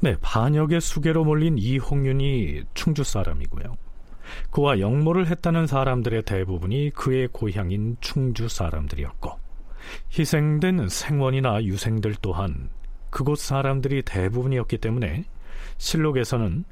네, 0.00 0.16
반역의 0.20 0.80
수계로 0.80 1.24
몰린 1.24 1.56
이홍윤이 1.58 2.64
충주 2.74 3.02
사람이고요. 3.02 3.74
그와 4.50 4.80
역모를 4.80 5.26
했다는 5.26 5.66
사람들의 5.66 6.22
대부분이 6.22 6.90
그의 6.90 7.28
고향인 7.28 7.96
충주 8.00 8.48
사람들이었고 8.48 9.32
희생된 10.18 10.88
생원이나 10.88 11.64
유생들 11.64 12.16
또한 12.20 12.68
그곳 13.10 13.38
사람들이 13.38 14.02
대부분이었기 14.02 14.78
때문에 14.78 15.24
실록에서는 15.78 16.64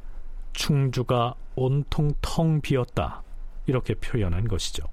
충주가 0.54 1.34
온통 1.56 2.12
텅 2.22 2.60
비었다 2.60 3.22
이렇게 3.66 3.94
표현한 3.94 4.48
것이죠. 4.48 4.84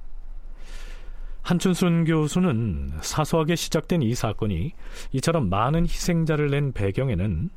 한춘순 1.44 2.06
교수는 2.06 2.94
사소하게 3.02 3.56
시작된 3.56 4.04
이 4.04 4.14
사건이 4.14 4.74
이처럼 5.14 5.50
많은 5.50 5.86
희생자를 5.86 6.52
낸 6.52 6.72
배경에는 6.72 7.50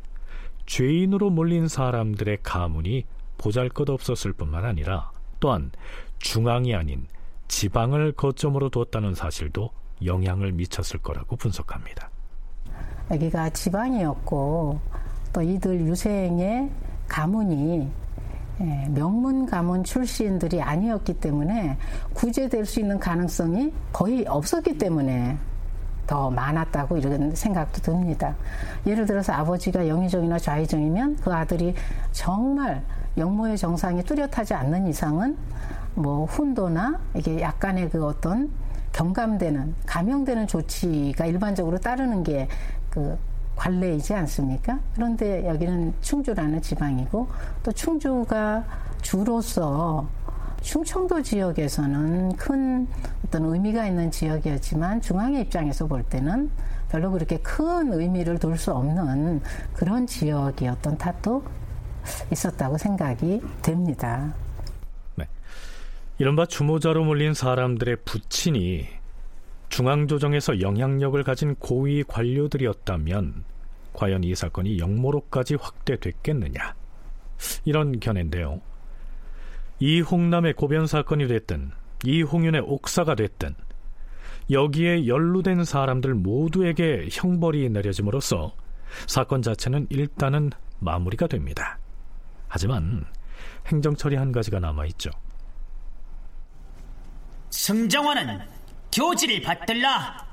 죄인으로 0.67 1.31
몰린 1.31 1.69
사람들의 1.69 2.39
가문이 2.43 3.05
보잘 3.37 3.69
것 3.69 3.91
없었을 3.91 4.33
뿐만 4.33 4.65
아니라 4.65 5.11
또한 5.41 5.71
중앙이 6.19 6.75
아닌 6.75 7.07
지방을 7.49 8.13
거점으로 8.13 8.71
뒀다는 8.71 9.15
사실도 9.15 9.71
영향을 10.05 10.53
미쳤을 10.53 11.01
거라고 11.01 11.37
분석합니다. 11.37 12.11
여기가 13.11 13.51
지방이었고 13.51 14.81
또 15.33 15.43
이들 15.43 15.81
유생의 15.81 16.71
가문이 17.09 17.91
예, 18.61 18.89
명문 18.89 19.47
가문 19.47 19.83
출신들이 19.83 20.63
아니었기 20.63 21.15
때문에 21.15 21.77
구제될 22.13 22.67
수 22.67 22.79
있는 22.79 23.01
가능성이 23.01 23.73
거의 23.93 24.25
없었기 24.29 24.79
때문에 24.79 25.37
더 26.07 26.31
많았다고 26.31 26.99
이런 26.99 27.35
생각도 27.35 27.81
듭니다. 27.81 28.37
예를 28.87 29.07
들어서 29.07 29.33
아버지가 29.33 29.89
영의정이나 29.89 30.39
좌의정이면 30.39 31.17
그 31.17 31.33
아들이 31.33 31.75
정말 32.13 32.83
영모의 33.17 33.57
정상이 33.57 34.03
뚜렷하지 34.05 34.55
않는 34.55 34.87
이상은 34.87 35.37
뭐 35.95 36.25
훈도나 36.27 37.01
이게 37.15 37.41
약간의 37.41 37.91
그 37.91 38.05
어떤 38.05 38.51
경감되는 38.93 39.75
감형되는 39.87 40.47
조치가 40.47 41.27
일반적으로 41.27 41.79
따르는 41.79 42.23
게그 42.23 43.19
관례이지 43.57 44.15
않습니까? 44.15 44.79
그런데 44.95 45.47
여기는 45.47 45.95
충주라는 46.01 46.61
지방이고 46.63 47.29
또 47.63 47.73
충주가 47.73 48.65
주로서 49.03 50.09
충청도 50.63 51.23
지역에서는 51.23 52.37
큰 52.37 52.89
어떤 53.25 53.45
의미가 53.45 53.87
있는 53.87 54.11
지역이었지만 54.11 55.03
중앙의 55.03 55.43
입장에서 55.43 55.87
볼 55.87 56.03
때는 56.03 56.51
별로 56.91 57.11
그렇게 57.11 57.39
큰 57.39 57.93
의미를 57.93 58.39
둘 58.39 58.57
수 58.57 58.73
없는 58.73 59.43
그런 59.75 60.07
지역이었던 60.07 60.97
탓도 60.97 61.45
있었다고 62.33 62.79
생각이 62.79 63.43
됩니다. 63.63 64.33
네. 65.17 65.27
이른바 66.19 66.47
주모자로 66.47 67.05
몰린 67.05 67.35
사람들의 67.35 67.97
부친이 68.05 68.87
중앙조정에서 69.75 70.61
영향력을 70.61 71.21
가진 71.25 71.57
고위 71.57 72.05
관료들이었다면 72.05 73.43
과연 73.93 74.23
이 74.23 74.33
사건이 74.33 74.79
영모로까지 74.79 75.57
확대됐겠느냐 75.57 76.77
이런 77.65 77.99
견해인데요. 77.99 78.61
이홍남의 79.81 80.53
고변 80.53 80.87
사건이 80.87 81.27
됐든 81.27 81.73
이홍윤의 82.05 82.61
옥사가 82.61 83.17
됐든 83.17 83.57
여기에 84.53 85.09
연루된 85.09 85.65
사람들 85.65 86.15
모두에게 86.15 87.09
형벌이 87.11 87.69
내려짐으로써 87.71 88.55
사건 89.09 89.43
자체는 89.43 89.89
일단은 89.91 90.51
마무리가 90.79 91.27
됩니다. 91.27 91.79
하지만 92.47 93.05
행정처리 93.67 94.15
한 94.15 94.31
가지가 94.31 94.61
남아있죠. 94.61 95.11
승정원은 97.51 98.54
교지를 98.95 99.43
받들라. 99.43 100.25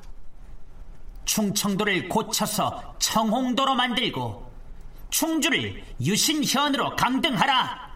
충청도를 1.25 2.07
고쳐서 2.07 2.95
청홍도로 2.99 3.73
만들고 3.73 4.51
충주를 5.09 5.83
유신현으로 5.99 6.95
강등하라. 6.95 7.91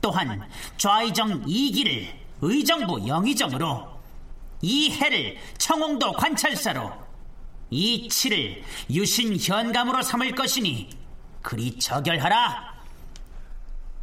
또한 0.00 0.48
좌의정 0.76 1.44
2기를 1.44 2.08
의정부 2.40 3.06
영의정으로 3.06 3.88
이해를 4.62 5.38
청홍도 5.58 6.12
관찰사로 6.12 6.92
이치를 7.70 8.64
유신현감으로 8.90 10.02
삼을 10.02 10.34
것이니 10.34 10.90
그리 11.40 11.78
저결하라. 11.78 12.77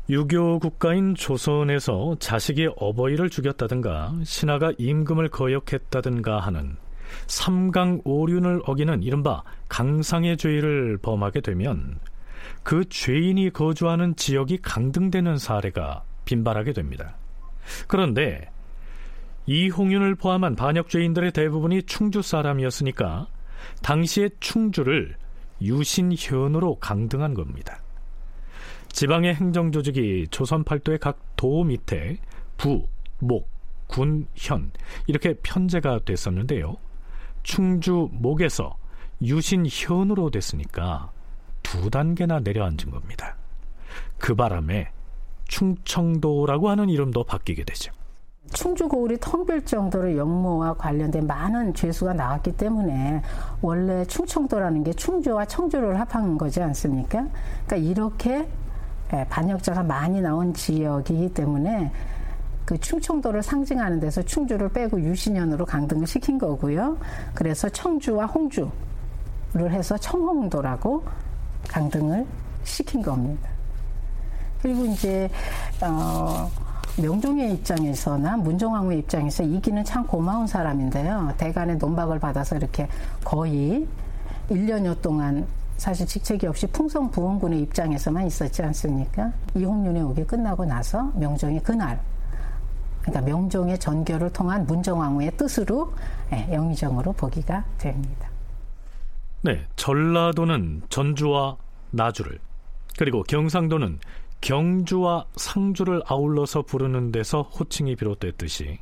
유교 0.07 0.59
국가인 0.59 1.15
조선에서 1.15 2.17
자식이 2.19 2.69
어버이를 2.77 3.31
죽였다든가 3.31 4.13
신하가 4.23 4.73
임금을 4.77 5.29
거역했다든가 5.29 6.39
하는 6.39 6.77
삼강오륜을 7.27 8.61
어기는 8.65 9.01
이른바 9.01 9.43
강상의 9.67 10.37
죄를 10.37 10.97
범하게 10.97 11.41
되면 11.41 11.99
그 12.61 12.87
죄인이 12.87 13.49
거주하는 13.49 14.15
지역이 14.15 14.59
강등되는 14.61 15.37
사례가 15.37 16.03
빈발하게 16.25 16.73
됩니다. 16.73 17.15
그런데 17.87 18.51
이홍윤을 19.47 20.15
포함한 20.15 20.55
반역죄인들의 20.55 21.31
대부분이 21.31 21.83
충주 21.83 22.21
사람이었으니까 22.21 23.27
당시의 23.81 24.31
충주를 24.39 25.15
유신현으로 25.61 26.75
강등한 26.79 27.33
겁니다. 27.33 27.79
지방의 28.95 29.35
행정조직이 29.35 30.27
조선 30.31 30.63
팔도의 30.63 30.99
각 30.99 31.19
도 31.35 31.63
밑에 31.63 32.17
부, 32.57 32.87
목, 33.19 33.49
군, 33.87 34.25
현 34.35 34.71
이렇게 35.05 35.33
편제가 35.43 35.99
됐었는데요. 36.05 36.77
충주 37.43 38.09
목에서 38.13 38.77
유신현으로 39.21 40.31
됐으니까 40.31 41.11
두 41.61 41.89
단계나 41.89 42.39
내려앉은 42.39 42.89
겁니다. 42.89 43.35
그 44.17 44.33
바람에 44.33 44.91
충청도라고 45.47 46.69
하는 46.69 46.89
이름도 46.89 47.25
바뀌게 47.25 47.65
되죠. 47.65 47.91
충주 48.53 48.87
고을이 48.87 49.17
텅 49.19 49.45
빌 49.45 49.65
정도로 49.65 50.15
영모와 50.15 50.75
관련된 50.75 51.27
많은 51.27 51.73
죄수가 51.73 52.13
나왔기 52.13 52.53
때문에 52.53 53.21
원래 53.61 54.05
충청도라는 54.05 54.83
게 54.83 54.93
충주와 54.93 55.45
청주를 55.45 55.99
합한 55.99 56.37
거지 56.37 56.61
않습니까? 56.61 57.27
그러니까 57.65 57.75
이렇게 57.75 58.31
예, 58.31 58.64
반역자가 59.09 59.83
많이 59.83 60.21
나온 60.21 60.53
지역이기 60.53 61.33
때문에 61.33 61.91
그 62.65 62.79
충청도를 62.79 63.43
상징하는 63.43 63.99
데서 63.99 64.23
충주를 64.23 64.69
빼고 64.69 64.99
유신현으로 64.99 65.65
강등을 65.65 66.07
시킨 66.07 66.37
거고요. 66.39 66.97
그래서 67.35 67.69
청주와 67.69 68.25
홍주를 68.25 68.71
해서 69.69 69.97
청홍도라고 69.97 71.03
강등을 71.67 72.25
시킨 72.63 73.01
겁니다. 73.01 73.49
그리고 74.61 74.85
이제 74.85 75.29
어, 75.81 76.49
명종의 76.97 77.53
입장에서나 77.53 78.37
문정왕후의 78.37 78.99
입장에서 78.99 79.43
이기는 79.43 79.83
참 79.83 80.07
고마운 80.07 80.47
사람인데요. 80.47 81.33
대간의 81.37 81.77
논박을 81.77 82.19
받아서 82.19 82.55
이렇게 82.55 82.87
거의 83.23 83.87
1년여 84.49 85.01
동안 85.01 85.45
사실 85.77 86.07
직책이 86.07 86.47
없이 86.47 86.67
풍성 86.67 87.11
부원군의 87.11 87.61
입장에서만 87.61 88.25
있었지 88.27 88.63
않습니까? 88.63 89.31
이홍윤의 89.55 90.01
오기 90.03 90.23
끝나고 90.25 90.65
나서 90.65 91.11
명종이 91.15 91.59
그날 91.59 92.01
그러니까 93.01 93.21
명종의 93.21 93.77
전결을 93.79 94.31
통한 94.31 94.65
문정왕후의 94.65 95.37
뜻으로 95.37 95.93
예, 96.33 96.51
영의정으로 96.53 97.13
보기가 97.13 97.65
됩니다. 97.77 98.29
네, 99.41 99.67
전라도는 99.75 100.83
전주와 100.89 101.57
나주를 101.91 102.39
그리고 102.97 103.21
경상도는 103.23 103.99
경주와 104.41 105.25
상주를 105.35 106.01
아울러서 106.07 106.63
부르는 106.63 107.11
데서 107.11 107.43
호칭이 107.43 107.95
비롯됐듯이 107.95 108.79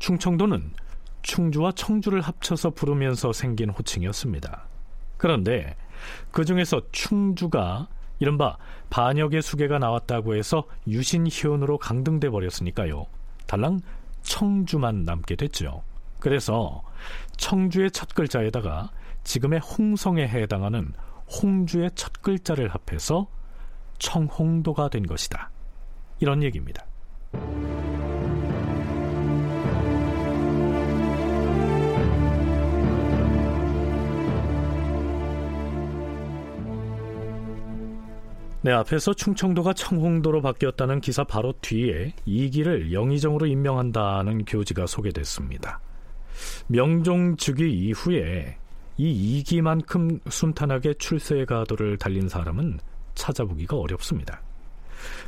충청도는 0.00 0.72
충주와 1.22 1.72
청주를 1.72 2.20
합쳐서 2.20 2.70
부르면서 2.70 3.32
생긴 3.32 3.70
호칭이었습니다. 3.70 4.66
그런데 5.16 5.74
그 6.30 6.44
중에서 6.44 6.80
충주가 6.92 7.88
이른바 8.18 8.56
반역의 8.90 9.42
수계가 9.42 9.78
나왔다고 9.78 10.36
해서 10.36 10.64
유신현으로 10.86 11.78
강등돼 11.78 12.30
버렸으니까요. 12.30 13.06
달랑 13.46 13.80
청주만 14.22 15.04
남게 15.04 15.36
됐죠. 15.36 15.82
그래서 16.18 16.82
청주의 17.36 17.90
첫 17.90 18.14
글자에다가 18.14 18.90
지금의 19.24 19.60
홍성에 19.60 20.26
해당하는 20.26 20.92
홍주의 21.42 21.90
첫 21.94 22.22
글자를 22.22 22.68
합해서 22.68 23.26
청홍도가 23.98 24.88
된 24.88 25.06
것이다. 25.06 25.50
이런 26.20 26.42
얘기입니다. 26.42 26.84
네, 38.66 38.72
앞에서 38.72 39.14
충청도가 39.14 39.74
청홍도로 39.74 40.42
바뀌었다는 40.42 41.00
기사 41.00 41.22
바로 41.22 41.54
뒤에 41.60 42.12
이기를 42.24 42.92
영의정으로 42.92 43.46
임명한다는 43.46 44.44
교지가 44.44 44.88
소개됐습니다. 44.88 45.78
명종 46.66 47.36
즉위 47.36 47.72
이후에 47.72 48.56
이 48.96 49.38
이기만큼 49.38 50.18
순탄하게 50.28 50.94
출세의 50.94 51.46
가도를 51.46 51.96
달린 51.96 52.28
사람은 52.28 52.80
찾아보기가 53.14 53.76
어렵습니다. 53.76 54.42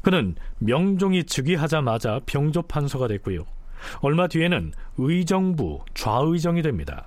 그는 0.02 0.34
명종이 0.58 1.22
즉위하자마자 1.22 2.18
병조 2.26 2.62
판서가 2.62 3.06
됐고요. 3.06 3.46
얼마 4.00 4.26
뒤에는 4.26 4.72
의정부 4.96 5.84
좌의정이 5.94 6.62
됩니다. 6.62 7.06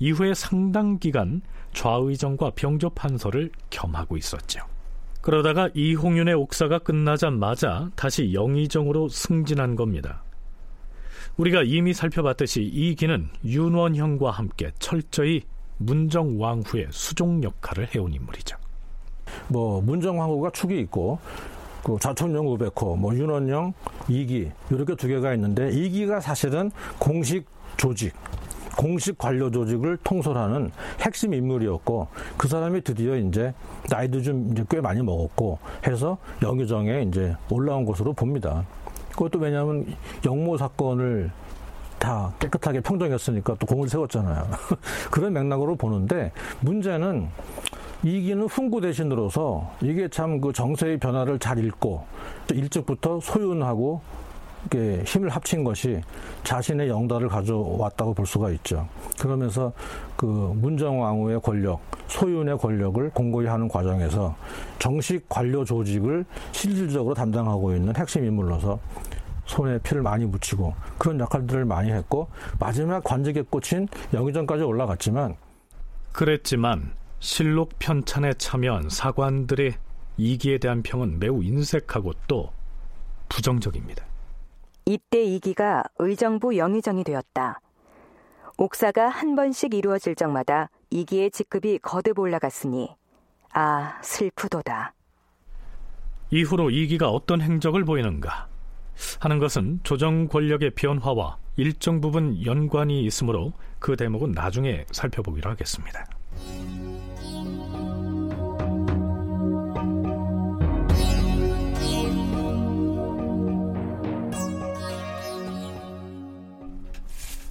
이후에 0.00 0.34
상당 0.34 0.98
기간 0.98 1.40
좌의정과 1.72 2.50
병조 2.56 2.90
판서를 2.90 3.50
겸하고 3.70 4.18
있었죠. 4.18 4.75
그러다가 5.26 5.68
이홍윤의 5.74 6.34
옥사가 6.34 6.78
끝나자마자 6.78 7.90
다시 7.96 8.32
영의정으로 8.32 9.08
승진한 9.08 9.74
겁니다. 9.74 10.22
우리가 11.36 11.64
이미 11.64 11.92
살펴봤듯이 11.92 12.62
이기는 12.62 13.30
윤원형과 13.44 14.30
함께 14.30 14.70
철저히 14.78 15.42
문정왕후의 15.78 16.86
수종 16.92 17.42
역할을 17.42 17.92
해온 17.92 18.14
인물이죠. 18.14 18.56
뭐 19.48 19.80
문정왕후가 19.80 20.50
축이 20.50 20.78
있고 20.82 21.18
그 21.82 21.96
좌천령 22.00 22.46
우백호, 22.46 22.94
뭐 22.94 23.12
윤원영, 23.12 23.72
이기 24.06 24.52
이렇게 24.70 24.94
두 24.94 25.08
개가 25.08 25.34
있는데 25.34 25.70
이기가 25.72 26.20
사실은 26.20 26.70
공식 27.00 27.46
조직 27.76 28.14
공식 28.76 29.18
관료 29.18 29.50
조직을 29.50 29.98
통솔하는 30.04 30.70
핵심 31.00 31.34
인물이었고 31.34 32.08
그 32.36 32.48
사람이 32.48 32.82
드디어 32.82 33.16
이제 33.16 33.54
나이도 33.90 34.22
좀 34.22 34.50
이제 34.52 34.64
꽤 34.68 34.80
많이 34.80 35.02
먹었고 35.02 35.58
해서 35.86 36.18
영의정에 36.42 37.02
이제 37.02 37.34
올라온 37.50 37.84
것으로 37.84 38.12
봅니다. 38.12 38.64
그것도 39.12 39.38
왜냐하면 39.38 39.86
영모 40.24 40.56
사건을 40.58 41.30
다 41.98 42.34
깨끗하게 42.38 42.80
평정했으니까 42.82 43.56
또 43.58 43.66
공을 43.66 43.88
세웠잖아요. 43.88 44.46
그런 45.10 45.32
맥락으로 45.32 45.76
보는데 45.76 46.30
문제는 46.60 47.28
이기는 48.02 48.44
훈구 48.46 48.82
대신으로서 48.82 49.72
이게 49.80 50.08
참 50.08 50.38
그 50.40 50.52
정세의 50.52 50.98
변화를 50.98 51.38
잘 51.38 51.58
읽고 51.64 52.04
일찍부터 52.52 53.20
소윤하고 53.20 54.02
힘을 54.74 55.28
합친 55.28 55.64
것이 55.64 56.00
자신의 56.44 56.88
영달을 56.88 57.28
가져왔다고 57.28 58.14
볼 58.14 58.26
수가 58.26 58.50
있죠. 58.50 58.88
그러면서 59.18 59.72
그 60.16 60.26
문정왕후의 60.26 61.40
권력, 61.40 61.80
소윤의 62.08 62.58
권력을 62.58 63.10
공고히 63.10 63.46
하는 63.46 63.68
과정에서 63.68 64.34
정식 64.78 65.28
관료 65.28 65.64
조직을 65.64 66.24
실질적으로 66.52 67.14
담당하고 67.14 67.74
있는 67.74 67.94
핵심 67.96 68.24
인물로서 68.24 68.78
손에 69.46 69.78
피를 69.78 70.02
많이 70.02 70.24
묻히고 70.24 70.74
그런 70.98 71.20
역할들을 71.20 71.64
많이 71.64 71.90
했고 71.92 72.28
마지막 72.58 73.02
관직에 73.04 73.42
꽂힌 73.42 73.88
영의정까지 74.12 74.64
올라갔지만 74.64 75.36
그랬지만 76.12 76.92
실록 77.20 77.78
편찬에 77.78 78.34
참여한 78.34 78.88
사관들의 78.88 79.74
이기에 80.16 80.58
대한 80.58 80.82
평은 80.82 81.18
매우 81.18 81.42
인색하고 81.42 82.12
또 82.26 82.50
부정적입니다. 83.28 84.04
이때 84.88 85.24
이기가 85.24 85.82
의정부 85.98 86.56
영의정이 86.56 87.02
되었다. 87.02 87.60
옥사가 88.56 89.08
한 89.08 89.34
번씩 89.34 89.74
이루어질 89.74 90.14
적마다 90.14 90.70
이기의 90.90 91.32
직급이 91.32 91.78
거듭 91.80 92.20
올라갔으니 92.20 92.94
아 93.52 93.98
슬프도다. 94.02 94.94
이후로 96.30 96.70
이기가 96.70 97.08
어떤 97.10 97.40
행적을 97.40 97.84
보이는가 97.84 98.46
하는 99.20 99.40
것은 99.40 99.80
조정 99.82 100.28
권력의 100.28 100.70
변화와 100.70 101.38
일정 101.56 102.00
부분 102.00 102.44
연관이 102.44 103.02
있으므로 103.04 103.52
그 103.80 103.96
대목은 103.96 104.32
나중에 104.32 104.86
살펴보기로 104.92 105.50
하겠습니다. 105.50 106.06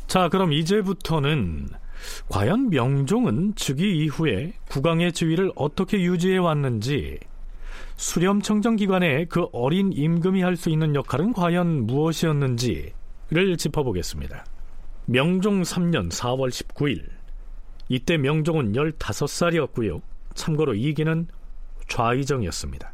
자, 0.07 0.29
그럼 0.29 0.53
이제부터는 0.53 1.69
과연 2.29 2.69
명종은 2.69 3.55
즉위 3.55 4.05
이후에 4.05 4.53
국왕의 4.69 5.13
지위를 5.13 5.51
어떻게 5.55 6.01
유지해 6.01 6.37
왔는지 6.37 7.19
수렴청정 7.97 8.75
기관의 8.75 9.27
그 9.27 9.47
어린 9.51 9.91
임금이 9.93 10.41
할 10.41 10.55
수 10.57 10.69
있는 10.69 10.95
역할은 10.95 11.33
과연 11.33 11.85
무엇이었는지를 11.87 13.57
짚어보겠습니다. 13.57 14.45
명종 15.05 15.61
3년 15.61 16.11
4월 16.11 16.49
19일 16.49 17.07
이때 17.89 18.17
명종은 18.17 18.73
15살이었고요. 18.73 20.01
참고로 20.33 20.73
이기는 20.75 21.27
좌의정이었습니다. 21.87 22.93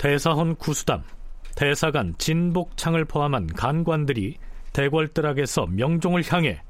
대사헌 0.00 0.56
구수담, 0.56 1.04
대사관 1.54 2.14
진복창을 2.16 3.04
포함한 3.04 3.48
간관들이 3.48 4.38
대궐뜰락에서 4.72 5.66
명종을 5.66 6.24
향해 6.32 6.62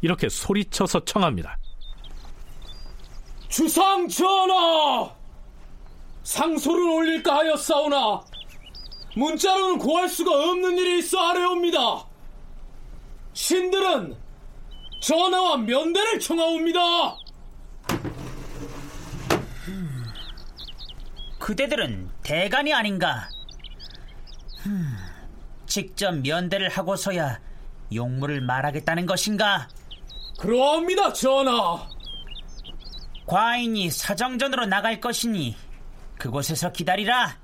이렇게 0.00 0.28
소리쳐서 0.28 1.04
청합니다. 1.04 1.56
주상 3.48 4.08
전하! 4.08 5.14
상소를 6.24 6.82
올릴까 6.82 7.32
하였사오나 7.32 8.24
문자로는 9.14 9.78
구할 9.78 10.08
수가 10.08 10.32
없는 10.32 10.76
일이 10.76 10.98
있어 10.98 11.20
아래옵니다. 11.20 12.04
신들은 13.32 14.16
전하와 15.00 15.58
면대를 15.58 16.18
청하옵니다. 16.18 17.21
그대들은 21.42 22.08
대간이 22.22 22.72
아닌가? 22.72 23.28
흠, 24.58 24.96
직접 25.66 26.12
면대를 26.12 26.68
하고서야 26.68 27.40
용무를 27.92 28.40
말하겠다는 28.40 29.06
것인가? 29.06 29.66
그러합니다, 30.38 31.12
전하. 31.12 31.88
과인이 33.26 33.90
사정전으로 33.90 34.66
나갈 34.66 35.00
것이니 35.00 35.56
그곳에서 36.16 36.70
기다리라. 36.70 37.36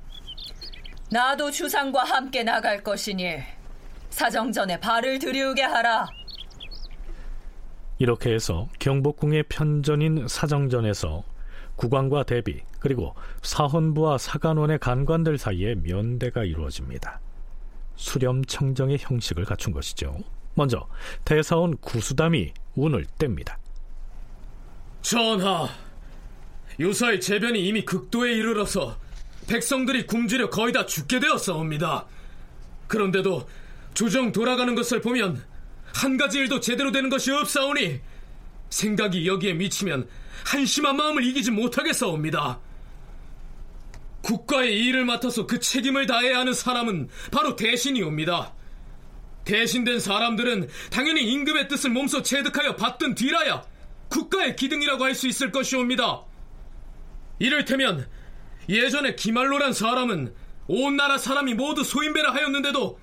나도 1.11 1.51
주상과 1.51 2.05
함께 2.05 2.45
나갈 2.45 2.85
것이니 2.85 3.39
사정전에 4.11 4.79
발을 4.79 5.19
들이우게 5.19 5.63
하라. 5.63 6.07
이렇게 7.99 8.33
해서 8.33 8.69
경복궁의 8.79 9.47
편전인 9.49 10.29
사정전에서 10.29 11.25
국왕과 11.75 12.23
대비 12.23 12.63
그리고 12.79 13.15
사헌부와 13.43 14.19
사간원의 14.19 14.79
간관들 14.79 15.39
사이에 15.39 15.75
면대가 15.77 16.45
이루어집니다. 16.45 17.21
수렴청정의 17.97 18.99
형식을 19.01 19.45
갖춘 19.45 19.73
것이죠. 19.73 20.17
먼저 20.55 20.89
대사원 21.25 21.77
구수담이 21.79 22.53
운을 22.75 23.07
뗍니다. 23.19 23.57
전하, 25.03 25.69
요사의 26.81 27.21
재변이 27.21 27.67
이미 27.67 27.85
극도에 27.85 28.33
이르러서 28.33 28.97
백성들이 29.49 30.07
굶주려 30.07 30.51
거의 30.51 30.73
다 30.73 30.87
죽게 30.87 31.21
되었사옵니다. 31.21 32.07
그런데도 32.87 33.49
조정 33.95 34.33
돌아가는 34.33 34.75
것을 34.75 35.01
보면 35.01 35.43
한 35.95 36.17
가지 36.17 36.39
일도 36.39 36.61
제대로 36.61 36.93
되는 36.93 37.09
것이 37.09 37.33
없사오니 37.33 38.01
생각이 38.71 39.27
여기에 39.27 39.55
미치면 39.55 40.09
한심한 40.45 40.97
마음을 40.97 41.25
이기지 41.25 41.51
못하겠사옵니다. 41.51 42.61
국가의 44.23 44.79
일을 44.85 45.05
맡아서 45.05 45.47
그 45.47 45.61
책임을 45.61 46.07
다해야 46.07 46.39
하는 46.39 46.53
사람은 46.53 47.09
바로 47.31 47.57
대신이옵니다. 47.57 48.53
대신된 49.45 50.01
사람들은 50.01 50.69
당연히 50.91 51.23
임금의 51.33 51.69
뜻을 51.69 51.91
몸소 51.91 52.23
체득하여 52.23 52.77
받든 52.77 53.15
뒤라야 53.15 53.63
국가의 54.09 54.57
기등이라고 54.57 55.05
할 55.05 55.15
수 55.15 55.27
있을 55.27 55.51
것이옵니다. 55.51 56.23
이를테면 57.39 58.07
예전에 58.69 59.15
기말로란 59.15 59.73
사람은 59.73 60.35
온 60.67 60.97
나라 60.97 61.17
사람이 61.17 61.55
모두 61.55 61.83
소인배라 61.83 62.35
하였는데도 62.35 62.99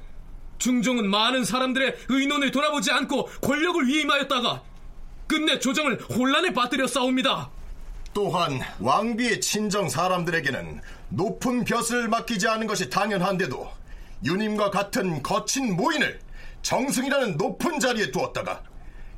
중종은 0.59 1.09
많은 1.09 1.43
사람들의 1.43 1.95
의논을 2.09 2.51
돌아보지 2.51 2.91
않고 2.91 3.25
권력을 3.41 3.87
위임하였다가 3.87 4.63
끝내 5.27 5.57
조정을 5.59 5.99
혼란에 6.01 6.53
빠뜨려 6.53 6.85
싸웁니다. 6.85 7.49
또한 8.15 8.61
왕비의 8.79 9.41
친정 9.41 9.89
사람들에게는 9.89 10.79
높은 11.09 11.65
벼슬을 11.65 12.07
맡기지 12.07 12.47
않은 12.47 12.65
것이 12.65 12.89
당연한데도 12.89 13.69
유님과 14.23 14.71
같은 14.71 15.21
거친 15.21 15.75
모인을 15.75 16.21
정승이라는 16.61 17.35
높은 17.35 17.77
자리에 17.77 18.11
두었다가 18.11 18.63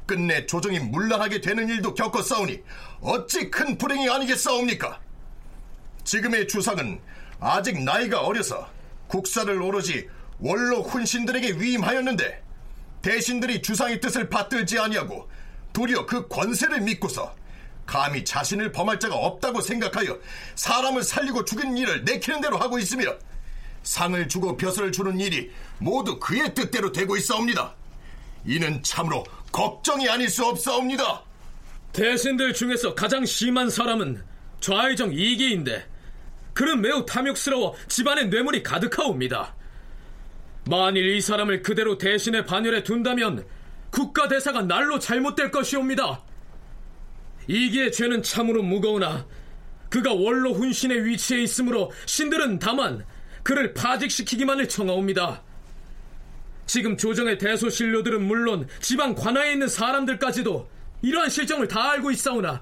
끝내 0.07 0.47
조정이 0.47 0.79
물란하게 0.79 1.41
되는 1.41 1.69
일도 1.69 1.93
겪었사오니 1.93 2.59
어찌 3.01 3.51
큰 3.51 3.77
불행이 3.77 4.09
아니겠사옵니까? 4.09 4.99
지금의 6.03 6.47
주상은 6.47 6.99
아직 7.39 7.79
나이가 7.83 8.21
어려서 8.21 8.67
국사를 9.05 9.61
오로지 9.61 10.09
원로 10.39 10.81
훈신들에게 10.81 11.59
위임하였는데 11.61 12.43
대신들이 13.03 13.61
주상의 13.61 14.01
뜻을 14.01 14.27
받들지 14.27 14.79
아니하고 14.79 15.29
도리어 15.71 16.07
그 16.07 16.27
권세를 16.27 16.81
믿고서 16.81 17.35
감히 17.87 18.23
자신을 18.23 18.71
범할 18.71 18.99
자가 18.99 19.15
없다고 19.15 19.61
생각하여 19.61 20.19
사람을 20.55 21.01
살리고 21.01 21.45
죽인 21.45 21.75
일을 21.75 22.03
내키는 22.03 22.41
대로 22.41 22.57
하고 22.57 22.77
있으며 22.77 23.15
상을 23.81 24.27
주고 24.27 24.57
벼슬을 24.57 24.91
주는 24.91 25.19
일이 25.19 25.49
모두 25.79 26.19
그의 26.19 26.53
뜻대로 26.53 26.91
되고 26.91 27.15
있사옵니다. 27.15 27.73
이는 28.45 28.83
참으로 28.83 29.23
걱정이 29.51 30.07
아닐 30.09 30.29
수 30.29 30.45
없사옵니다. 30.45 31.23
대신들 31.93 32.53
중에서 32.53 32.93
가장 32.93 33.25
심한 33.25 33.69
사람은 33.69 34.21
좌의정 34.59 35.13
이기인데 35.13 35.85
그는 36.53 36.81
매우 36.81 37.05
탐욕스러워 37.05 37.75
집안에 37.87 38.25
뇌물이 38.25 38.63
가득하옵니다. 38.63 39.55
만일 40.65 41.15
이 41.15 41.21
사람을 41.21 41.61
그대로 41.61 41.97
대신의 41.97 42.45
반열에 42.45 42.83
둔다면 42.83 43.45
국가 43.89 44.27
대사가 44.27 44.61
날로 44.61 44.99
잘못될 44.99 45.51
것이옵니다. 45.51 46.21
이기의 47.47 47.91
죄는 47.91 48.23
참으로 48.23 48.61
무거우나 48.61 49.25
그가 49.89 50.13
원로 50.13 50.53
훈신의 50.53 51.05
위치에 51.05 51.41
있으므로 51.41 51.91
신들은 52.05 52.59
다만 52.59 53.05
그를 53.43 53.73
파직시키기만을 53.73 54.67
청하옵니다. 54.67 55.41
지금 56.65 56.97
조정의 56.97 57.37
대소신료들은 57.37 58.21
물론 58.21 58.67
지방 58.81 59.15
관하에 59.15 59.53
있는 59.53 59.69
사람들까지도 59.69 60.69
이러한 61.01 61.29
실정을 61.29 61.67
다 61.69 61.91
알고 61.91 62.11
있사오나 62.11 62.61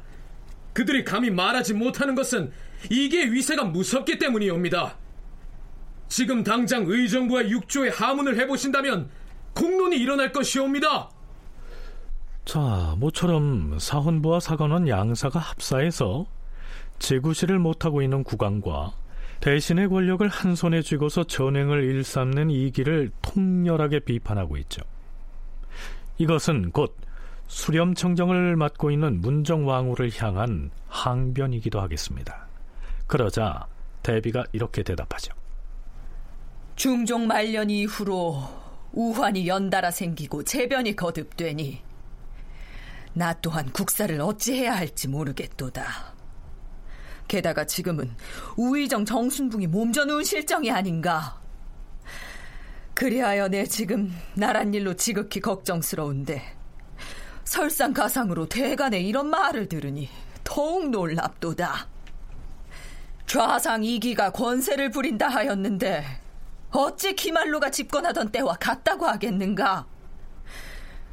그들이 0.73 1.03
감히 1.03 1.31
말하지 1.31 1.73
못하는 1.73 2.13
것은 2.13 2.51
이게 2.91 3.25
위세가 3.25 3.63
무섭기 3.63 4.19
때문이옵니다. 4.19 4.97
지금 6.07 6.43
당장 6.43 6.83
의정부와 6.85 7.49
육조에 7.49 7.89
하문을 7.89 8.37
해보신다면 8.39 9.09
공론이 9.53 9.97
일어날 9.97 10.31
것이옵니다. 10.31 11.09
자, 12.45 12.95
모처럼 12.99 13.79
사헌부와 13.79 14.39
사관원 14.39 14.87
양사가 14.87 15.39
합사해서 15.39 16.27
제구실을 16.99 17.57
못하고 17.57 18.03
있는 18.03 18.23
국왕과 18.23 18.93
대신의 19.41 19.89
권력을 19.89 20.25
한 20.27 20.55
손에 20.55 20.81
쥐고서 20.81 21.23
전횡을 21.25 21.83
일삼는 21.83 22.51
이기를 22.51 23.11
통렬하게 23.21 23.99
비판하고 23.99 24.57
있죠. 24.57 24.83
이것은 26.17 26.71
곧 26.71 26.95
수렴청정을 27.47 28.55
맡고 28.55 28.91
있는 28.91 29.21
문정왕후를 29.21 30.11
향한 30.17 30.71
항변이기도 30.87 31.81
하겠습니다. 31.81 32.47
그러자 33.07 33.67
대비가 34.03 34.43
이렇게 34.51 34.83
대답하죠. 34.83 35.33
중종 36.75 37.27
말년 37.27 37.69
이후로 37.69 38.37
우환이 38.93 39.47
연달아 39.47 39.91
생기고 39.91 40.43
재변이 40.43 40.95
거듭되니 40.95 41.81
나 43.15 43.33
또한 43.41 43.71
국사를 43.71 44.19
어찌해야 44.19 44.75
할지 44.75 45.07
모르겠도다. 45.07 46.13
게다가 47.29 47.65
지금은 47.65 48.13
우의정 48.57 49.05
정순붕이 49.05 49.67
몸져누운 49.67 50.23
실정이 50.25 50.69
아닌가. 50.69 51.39
그리하여 52.93 53.47
내 53.47 53.65
지금 53.65 54.13
나란 54.35 54.73
일로 54.73 54.95
지극히 54.95 55.39
걱정스러운데 55.39 56.43
설상가상으로 57.45 58.47
대간의 58.47 59.07
이런 59.07 59.29
말을 59.29 59.69
들으니 59.69 60.09
더욱 60.43 60.89
놀랍도다. 60.89 61.87
좌상 63.27 63.83
이기가 63.83 64.31
권세를 64.31 64.91
부린다 64.91 65.29
하였는데 65.29 66.03
어찌 66.71 67.15
기말로가 67.15 67.71
집권하던 67.71 68.31
때와 68.31 68.55
같다고 68.55 69.05
하겠는가? 69.07 69.85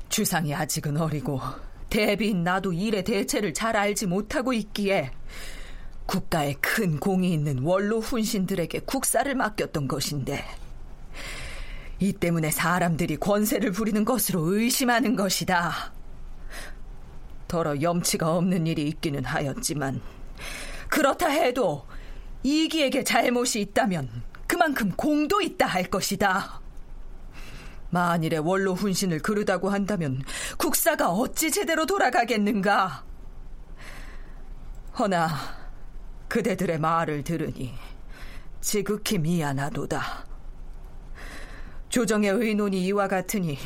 주상이 0.08 0.52
아직은 0.52 0.96
어리고 0.96 1.40
대비인 1.92 2.42
나도 2.42 2.72
일의 2.72 3.04
대체를 3.04 3.52
잘 3.52 3.76
알지 3.76 4.06
못하고 4.06 4.54
있기에 4.54 5.10
국가에 6.06 6.54
큰 6.54 6.98
공이 6.98 7.30
있는 7.30 7.58
원로 7.58 8.00
훈신들에게 8.00 8.80
국사를 8.86 9.34
맡겼던 9.34 9.88
것인데 9.88 10.42
이 11.98 12.14
때문에 12.14 12.50
사람들이 12.50 13.18
권세를 13.18 13.72
부리는 13.72 14.06
것으로 14.06 14.40
의심하는 14.54 15.16
것이다. 15.16 15.92
더러 17.46 17.78
염치가 17.78 18.36
없는 18.36 18.66
일이 18.66 18.88
있기는 18.88 19.26
하였지만 19.26 20.00
그렇다 20.88 21.28
해도 21.28 21.86
이기에게 22.42 23.04
잘못이 23.04 23.60
있다면 23.60 24.08
그만큼 24.46 24.92
공도 24.92 25.42
있다 25.42 25.66
할 25.66 25.84
것이다. 25.84 26.61
만일에 27.92 28.38
원로 28.38 28.74
훈신을 28.74 29.20
그르다고 29.20 29.68
한다면 29.68 30.22
국사가 30.56 31.10
어찌 31.10 31.50
제대로 31.50 31.84
돌아가겠는가? 31.84 33.04
허나 34.98 35.28
그대들의 36.28 36.78
말을 36.78 37.22
들으니 37.22 37.74
지극히 38.62 39.18
미안하도다. 39.18 40.24
조정의 41.90 42.30
의논이 42.30 42.82
이와 42.86 43.08
같으니 43.08 43.58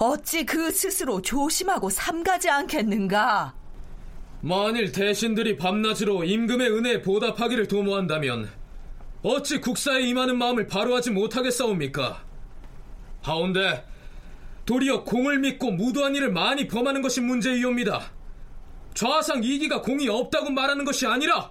어찌 0.00 0.44
그 0.44 0.72
스스로 0.72 1.22
조심하고 1.22 1.88
삼가지 1.88 2.50
않겠는가? 2.50 3.54
만일 4.40 4.90
대신들이 4.90 5.56
밤낮으로 5.56 6.24
임금의 6.24 6.68
은혜에 6.72 7.02
보답하기를 7.02 7.68
도모한다면 7.68 8.50
어찌 9.22 9.60
국사에 9.60 10.00
임하는 10.02 10.36
마음을 10.36 10.66
바로하지 10.66 11.12
못하겠사옵니까? 11.12 12.27
하온데 13.28 13.86
도리어 14.66 15.04
공을 15.04 15.38
믿고 15.38 15.70
무도한 15.70 16.14
일을 16.14 16.32
많이 16.32 16.68
범하는 16.68 17.02
것이 17.02 17.20
문제이옵니다. 17.20 18.10
좌상 18.94 19.44
이기가 19.44 19.80
공이 19.82 20.08
없다고 20.08 20.50
말하는 20.50 20.84
것이 20.84 21.06
아니라 21.06 21.50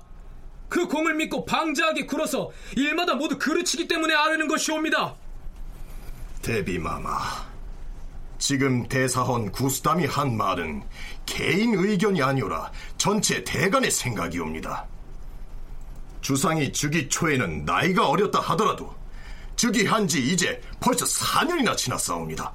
그 0.69 0.87
공을 0.87 1.15
믿고 1.15 1.45
방자하게 1.45 2.05
굴어서 2.05 2.51
일마다 2.75 3.15
모두 3.15 3.37
그르치기 3.39 3.87
때문에 3.87 4.13
아뢰는 4.13 4.47
것이옵니다. 4.47 5.15
대비마마, 6.41 7.19
지금 8.37 8.87
대사헌 8.87 9.51
구스담이 9.51 10.05
한 10.05 10.35
말은 10.37 10.83
개인 11.25 11.73
의견이 11.73 12.21
아니오라 12.21 12.71
전체 12.97 13.43
대간의 13.43 13.91
생각이옵니다. 13.91 14.85
주상이 16.21 16.71
즉위 16.73 17.09
초에는 17.09 17.65
나이가 17.65 18.09
어렸다 18.09 18.39
하더라도 18.39 18.93
즉위한 19.57 20.07
지 20.07 20.31
이제 20.31 20.61
벌써 20.79 21.05
4년이나 21.05 21.75
지났사옵니다. 21.75 22.53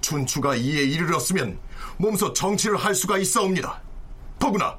춘추가 0.00 0.54
이에 0.54 0.82
이르렀으면 0.82 1.58
몸소 1.98 2.32
정치를 2.32 2.76
할 2.76 2.94
수가 2.94 3.18
있사옵니다. 3.18 3.82
더구나 4.38 4.78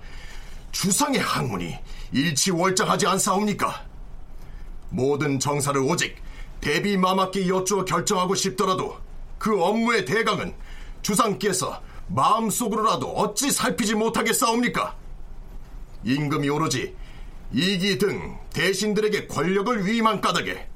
주상의 0.71 1.19
학문이 1.19 1.77
일치월장하지 2.13 3.05
않사옵니까? 3.05 3.85
모든 4.89 5.39
정사를 5.39 5.79
오직 5.81 6.15
대비 6.61 6.97
마마께 6.97 7.47
여쭈어 7.47 7.83
결정하고 7.83 8.35
싶더라도 8.35 8.97
그 9.37 9.61
업무의 9.61 10.05
대강은 10.05 10.55
주상께서 11.01 11.81
마음속으로라도 12.07 13.09
어찌 13.11 13.51
살피지 13.51 13.95
못하겠사옵니까? 13.95 14.95
임금이 16.05 16.47
오로지 16.49 16.95
이기 17.51 17.97
등 17.97 18.37
대신들에게 18.53 19.27
권력을 19.27 19.85
위임한 19.85 20.21
까닭에 20.21 20.72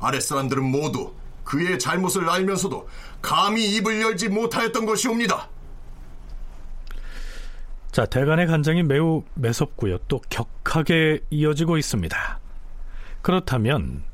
아랫사람들은 0.00 0.64
모두 0.64 1.12
그의 1.44 1.78
잘못을 1.78 2.28
알면서도 2.28 2.88
감히 3.22 3.76
입을 3.76 4.00
열지 4.00 4.28
못하였던 4.28 4.86
것이옵니다. 4.86 5.48
자, 7.90 8.06
대간의 8.06 8.46
간장이 8.46 8.84
매우 8.84 9.24
매섭고요. 9.34 9.98
또 10.06 10.20
격하게 10.30 11.20
이어지고 11.30 11.76
있습니다. 11.76 12.40
그렇다면 13.20 14.04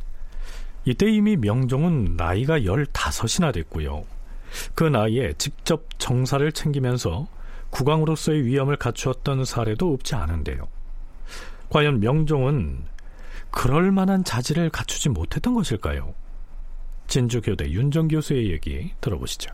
이때 0.86 1.10
이미 1.10 1.36
명종은 1.36 2.16
나이가 2.16 2.60
15이나 2.60 3.52
됐고요. 3.52 4.04
그 4.74 4.84
나이에 4.84 5.34
직접 5.36 5.86
정사를 5.98 6.50
챙기면서 6.52 7.26
국왕으로서의 7.70 8.46
위엄을 8.46 8.76
갖추었던 8.76 9.44
사례도 9.44 9.92
없지 9.92 10.14
않은데요. 10.14 10.68
과연 11.68 12.00
명종은 12.00 12.84
그럴 13.56 13.90
만한 13.90 14.22
자질을 14.22 14.68
갖추지 14.68 15.08
못했던 15.08 15.54
것일까요? 15.54 16.14
진주교대 17.06 17.70
윤정 17.70 18.08
교수의 18.08 18.52
얘기 18.52 18.92
들어보시죠. 19.00 19.50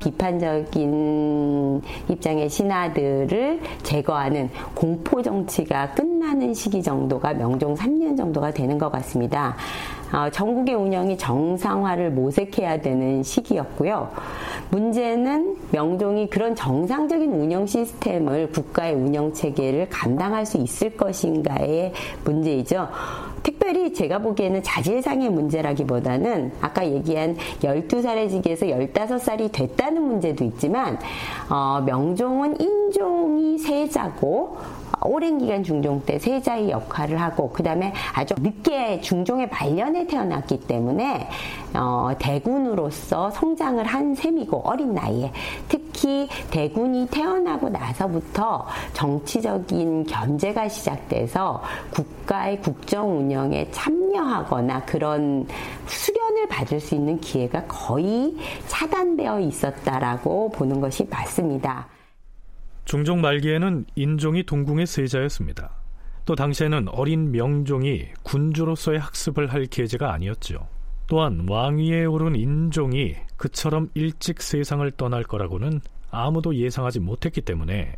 비판적인 0.00 1.82
입장의 2.08 2.48
신하들을 2.48 3.60
제거하는 3.82 4.50
공포 4.74 5.22
정치가 5.22 5.90
끝나는 5.92 6.52
시기 6.54 6.82
정도가 6.82 7.34
명종 7.34 7.74
3년 7.74 8.16
정도가 8.16 8.50
되는 8.50 8.78
것 8.78 8.90
같습니다. 8.90 9.56
어, 10.12 10.28
전국의 10.30 10.74
운영이 10.74 11.16
정상화를 11.18 12.10
모색해야 12.10 12.80
되는 12.80 13.22
시기였고요. 13.22 14.10
문제는 14.70 15.56
명종이 15.70 16.28
그런 16.28 16.54
정상적인 16.54 17.32
운영 17.32 17.66
시스템을 17.66 18.50
국가의 18.50 18.94
운영 18.94 19.32
체계를 19.32 19.88
감당할 19.88 20.46
수 20.46 20.56
있을 20.56 20.96
것인가의 20.96 21.92
문제이죠. 22.24 22.88
특별히 23.42 23.92
제가 23.92 24.18
보기에는 24.18 24.62
자질상의 24.62 25.30
문제라기보다는 25.30 26.52
아까 26.60 26.86
얘기한 26.86 27.36
12살의 27.62 28.30
직에서 28.30 28.66
15살이 28.66 29.50
됐다는 29.52 30.02
문제도 30.02 30.44
있지만 30.44 30.98
어, 31.48 31.82
명종은 31.84 32.60
인종이 32.60 33.58
세자고 33.58 34.56
오랜 35.02 35.38
기간 35.38 35.62
중종 35.62 36.00
때 36.04 36.18
세자의 36.18 36.70
역할을 36.70 37.20
하고 37.20 37.50
그 37.50 37.62
다음에 37.62 37.92
아주 38.14 38.34
늦게 38.38 39.00
중종의 39.00 39.48
발년에 39.50 40.06
태어났기 40.06 40.60
때문에 40.60 41.28
어, 41.74 42.10
대군으로서 42.18 43.30
성장을 43.30 43.84
한 43.84 44.14
셈이고 44.14 44.58
어린 44.64 44.94
나이에 44.94 45.32
특히 45.68 46.28
대군이 46.50 47.06
태어나고 47.08 47.68
나서부터 47.68 48.66
정치적인 48.92 50.04
견제가 50.04 50.68
시작돼서 50.68 51.62
국가의 51.94 52.60
국정 52.60 53.18
운영에 53.18 53.70
참여하거나 53.70 54.84
그런 54.84 55.46
수련을 55.86 56.48
받을 56.48 56.80
수 56.80 56.94
있는 56.94 57.20
기회가 57.20 57.64
거의 57.66 58.36
차단되어 58.66 59.40
있었다라고 59.40 60.50
보는 60.50 60.80
것이 60.80 61.06
맞습니다. 61.08 61.99
중종 62.90 63.20
말기에는 63.20 63.86
인종이 63.94 64.42
동궁의 64.42 64.84
세자였습니다. 64.84 65.70
또 66.24 66.34
당시에는 66.34 66.88
어린 66.88 67.30
명종이 67.30 68.08
군주로서의 68.24 68.98
학습을 68.98 69.52
할 69.52 69.66
계제가 69.66 70.12
아니었죠. 70.12 70.66
또한 71.06 71.46
왕위에 71.48 72.06
오른 72.06 72.34
인종이 72.34 73.14
그처럼 73.36 73.90
일찍 73.94 74.42
세상을 74.42 74.90
떠날 74.96 75.22
거라고는 75.22 75.80
아무도 76.10 76.56
예상하지 76.56 76.98
못했기 76.98 77.42
때문에 77.42 77.94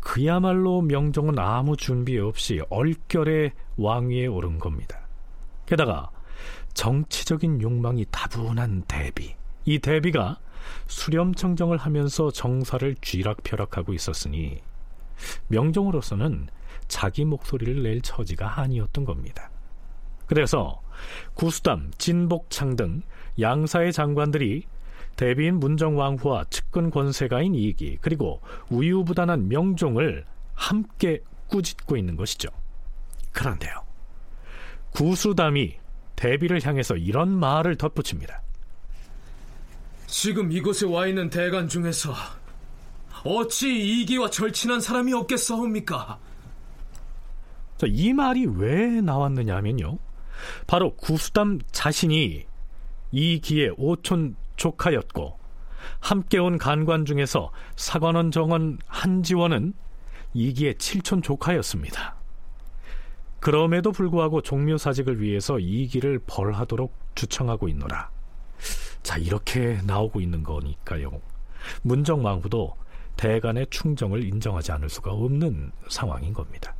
그야말로 0.00 0.82
명종은 0.82 1.38
아무 1.38 1.76
준비 1.76 2.18
없이 2.18 2.60
얼결에 2.70 3.52
왕위에 3.76 4.26
오른 4.26 4.58
겁니다. 4.58 4.98
게다가 5.64 6.10
정치적인 6.74 7.62
욕망이 7.62 8.04
다분한 8.10 8.82
대비. 8.88 9.36
이 9.64 9.78
대비가 9.78 10.40
수렴 10.86 11.34
청정을 11.34 11.76
하면서 11.76 12.30
정사를 12.30 12.94
쥐락펴락하고 13.00 13.92
있었으니 13.92 14.60
명종으로서는 15.48 16.48
자기 16.86 17.24
목소리를 17.24 17.82
낼 17.82 18.00
처지가 18.00 18.60
아니었던 18.60 19.04
겁니다. 19.04 19.50
그래서 20.26 20.80
구수담, 21.34 21.90
진복창 21.98 22.76
등 22.76 23.02
양사의 23.40 23.92
장관들이 23.92 24.64
대비인 25.16 25.58
문정왕후와 25.58 26.44
측근 26.50 26.90
권세가인 26.90 27.54
이기 27.54 27.98
그리고 28.00 28.40
우유부단한 28.70 29.48
명종을 29.48 30.24
함께 30.54 31.20
꾸짖고 31.48 31.96
있는 31.96 32.16
것이죠. 32.16 32.48
그런데요. 33.32 33.72
구수담이 34.90 35.76
대비를 36.16 36.64
향해서 36.64 36.96
이런 36.96 37.30
말을 37.30 37.76
덧붙입니다. 37.76 38.42
지금 40.08 40.50
이곳에 40.50 40.86
와 40.86 41.06
있는 41.06 41.28
대간 41.28 41.68
중에서 41.68 42.14
어찌 43.24 44.00
이기와 44.00 44.30
절친한 44.30 44.80
사람이 44.80 45.12
없겠사옵니까? 45.12 46.18
자, 47.76 47.86
이 47.88 48.12
말이 48.14 48.46
왜 48.46 49.02
나왔느냐 49.02 49.54
하면요. 49.56 49.98
바로 50.66 50.96
구수담 50.96 51.58
자신이 51.72 52.46
이기의 53.12 53.74
오촌 53.76 54.34
조카였고 54.56 55.38
함께 56.00 56.38
온 56.38 56.56
간관 56.58 57.04
중에서 57.04 57.52
사관원 57.76 58.30
정원 58.30 58.78
한지원은 58.86 59.74
이기의 60.32 60.76
칠촌 60.78 61.20
조카였습니다. 61.20 62.16
그럼에도 63.40 63.92
불구하고 63.92 64.40
종묘사직을 64.40 65.20
위해서 65.20 65.58
이기를 65.58 66.20
벌하도록 66.26 66.94
주청하고 67.14 67.68
있노라. 67.68 68.10
자, 69.02 69.16
이렇게 69.16 69.80
나오고 69.84 70.20
있는 70.20 70.42
거니까요. 70.42 71.20
문정왕후도 71.82 72.76
대간의 73.16 73.66
충정을 73.70 74.24
인정하지 74.24 74.72
않을 74.72 74.88
수가 74.88 75.12
없는 75.12 75.72
상황인 75.88 76.32
겁니다. 76.32 76.74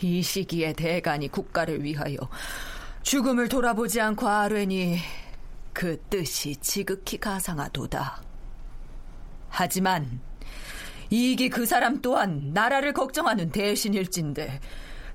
이 0.00 0.22
시기에 0.22 0.72
대간이 0.72 1.28
국가를 1.28 1.82
위하여 1.82 2.16
죽음을 3.02 3.48
돌아보지 3.48 4.00
않고 4.00 4.26
아뢰니 4.26 4.98
그 5.72 6.00
뜻이 6.10 6.56
지극히 6.56 7.18
가상하도다. 7.18 8.22
하지만 9.48 10.20
이기 11.10 11.48
그 11.48 11.66
사람 11.66 12.00
또한 12.00 12.50
나라를 12.52 12.92
걱정하는 12.92 13.50
대신일진데 13.50 14.60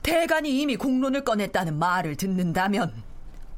대간이 0.03 0.61
이미 0.61 0.75
공론을 0.77 1.23
꺼냈다는 1.23 1.77
말을 1.77 2.15
듣는다면 2.15 3.03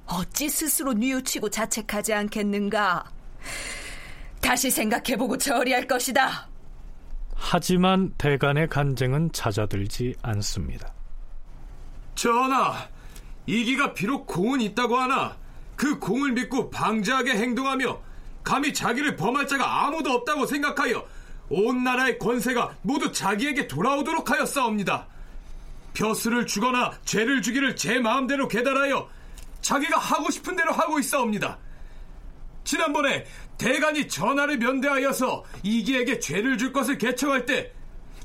어찌 0.06 0.50
스스로 0.50 0.94
뉘우치고 0.94 1.50
자책하지 1.50 2.14
않겠는가? 2.14 3.04
다시 4.42 4.70
생각해보고 4.70 5.38
처리할 5.38 5.88
것이다. 5.88 6.50
하지만 7.36 8.14
대간의 8.18 8.70
간쟁은 8.70 9.32
잦아들지 9.32 10.16
않습니다. 10.22 10.94
전하, 12.16 12.88
이기가 13.46 13.94
비록 13.94 14.28
공은 14.28 14.62
있다고 14.62 14.98
하나 14.98 15.36
그 15.76 16.00
공을 16.00 16.34
믿고 16.34 16.70
방자하게 16.70 17.32
행동하며 17.32 18.00
감히 18.44 18.74
자기를 18.74 19.16
범할 19.16 19.48
자가 19.48 19.86
아무도 19.86 20.12
없다고 20.12 20.46
생각하여 20.46 21.06
온 21.50 21.84
나라의 21.84 22.20
권세가 22.20 22.78
모두 22.82 23.12
자기에게 23.12 23.68
돌아오도록 23.68 24.30
하였사옵니다. 24.30 25.08
벼슬을 25.94 26.46
주거나 26.46 26.92
죄를 27.06 27.42
주기를 27.42 27.76
제 27.76 28.00
마음대로 28.00 28.48
계달하여 28.48 29.10
자기가 29.64 29.98
하고 29.98 30.30
싶은 30.30 30.56
대로 30.56 30.72
하고 30.72 31.00
있사옵니다. 31.00 31.58
지난번에 32.64 33.26
대간이 33.58 34.08
전하를 34.08 34.58
면대하여서 34.58 35.44
이기에게 35.64 36.20
죄를 36.20 36.58
줄 36.58 36.72
것을 36.72 36.98
개청할 36.98 37.46
때 37.46 37.74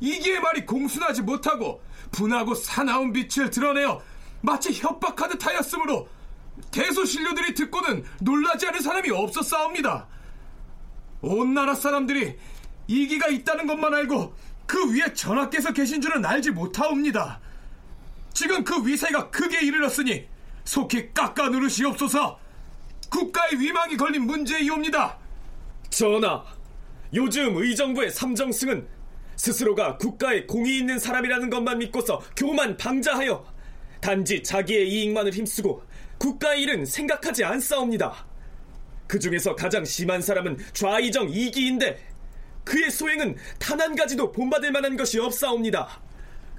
이기의 0.01 0.41
말이 0.41 0.67
공순하지 0.67 1.23
못하고 1.23 1.83
분하고 2.11 2.55
사나운 2.55 3.13
빛을 3.13 3.51
드러내어 3.51 4.01
마치 4.41 4.73
협박하듯 4.73 5.45
하였으므로 5.45 6.09
대소신료들이 6.71 7.55
듣고는 7.55 8.05
놀라지 8.21 8.67
않은 8.67 8.81
사람이 8.81 9.11
없었사옵니다. 9.11 10.07
온 11.21 11.55
나라 11.55 11.75
사람들이 11.75 12.37
이기가 12.87 13.29
있다는 13.29 13.67
것만 13.67 13.95
알고 13.95 14.35
그 14.67 14.93
위에 14.93 15.13
전하께서 15.15 15.73
계신 15.73 16.01
줄은 16.01 16.25
알지 16.25 16.51
못하옵니다. 16.51 17.41
지금 18.33 18.63
그 18.65 18.87
위세가 18.87 19.31
크게 19.31 19.61
이르렀으니 19.61 20.27
속히 20.69 21.15
깎아 21.15 21.49
누르시옵소서. 21.49 22.39
국가의 23.09 23.59
위망이 23.59 23.97
걸린 23.97 24.27
문제이옵니다. 24.27 25.17
전하, 25.89 26.45
요즘 27.15 27.57
의정부의 27.57 28.11
삼정승은 28.11 28.87
스스로가 29.37 29.97
국가에 29.97 30.45
공이 30.45 30.77
있는 30.77 30.99
사람이라는 30.99 31.49
것만 31.49 31.79
믿고서 31.79 32.21
교만 32.37 32.77
방자하여 32.77 33.47
단지 34.03 34.43
자기의 34.43 34.91
이익만을 34.91 35.33
힘쓰고 35.33 35.83
국가의 36.19 36.65
일은 36.65 36.85
생각하지 36.85 37.45
않사옵니다. 37.45 38.27
그 39.07 39.19
중에서 39.19 39.57
가장 39.57 39.87
심한 39.87 40.21
사람은 40.21 40.59
좌이정 40.75 41.31
이기인데 41.31 41.99
그의 42.65 42.91
소행은 42.91 43.37
단 43.59 43.81
한 43.81 43.97
가지도 43.97 44.31
본받을 44.33 44.71
만한 44.73 44.99
것이 44.99 45.19
없사옵니다. 45.19 46.03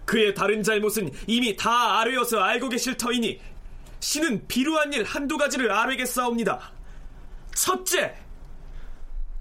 그의 0.05 0.33
다른 0.33 0.63
잘못은 0.63 1.11
이미 1.27 1.55
다 1.55 1.99
아뢰어서 1.99 2.39
알고 2.39 2.69
계실 2.69 2.97
터이니 2.97 3.39
신은 3.99 4.47
비루한 4.47 4.93
일 4.93 5.03
한두 5.03 5.37
가지를 5.37 5.71
아뢰겠사옵니다. 5.71 6.59
첫째, 7.53 8.15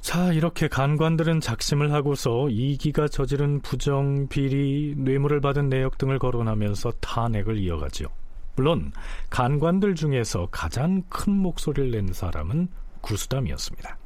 자, 0.01 0.33
이렇게 0.33 0.69
간관들은 0.69 1.41
작심을 1.41 1.93
하고서 1.93 2.49
이기가 2.49 3.09
저지른 3.09 3.61
부정, 3.61 4.27
비리, 4.29 4.95
뇌물을 4.97 5.41
받은 5.41 5.69
내역 5.69 5.99
등을 5.99 6.19
거론하면서 6.19 6.93
탄핵을 7.01 7.59
이어가지요. 7.59 8.09
물론 8.57 8.93
간관들 9.31 9.95
중에서 9.95 10.49
가장 10.51 11.03
큰 11.09 11.33
목소리를 11.33 11.91
낸 11.91 12.13
사람은 12.13 12.69
구수담이었습니다. 13.03 13.99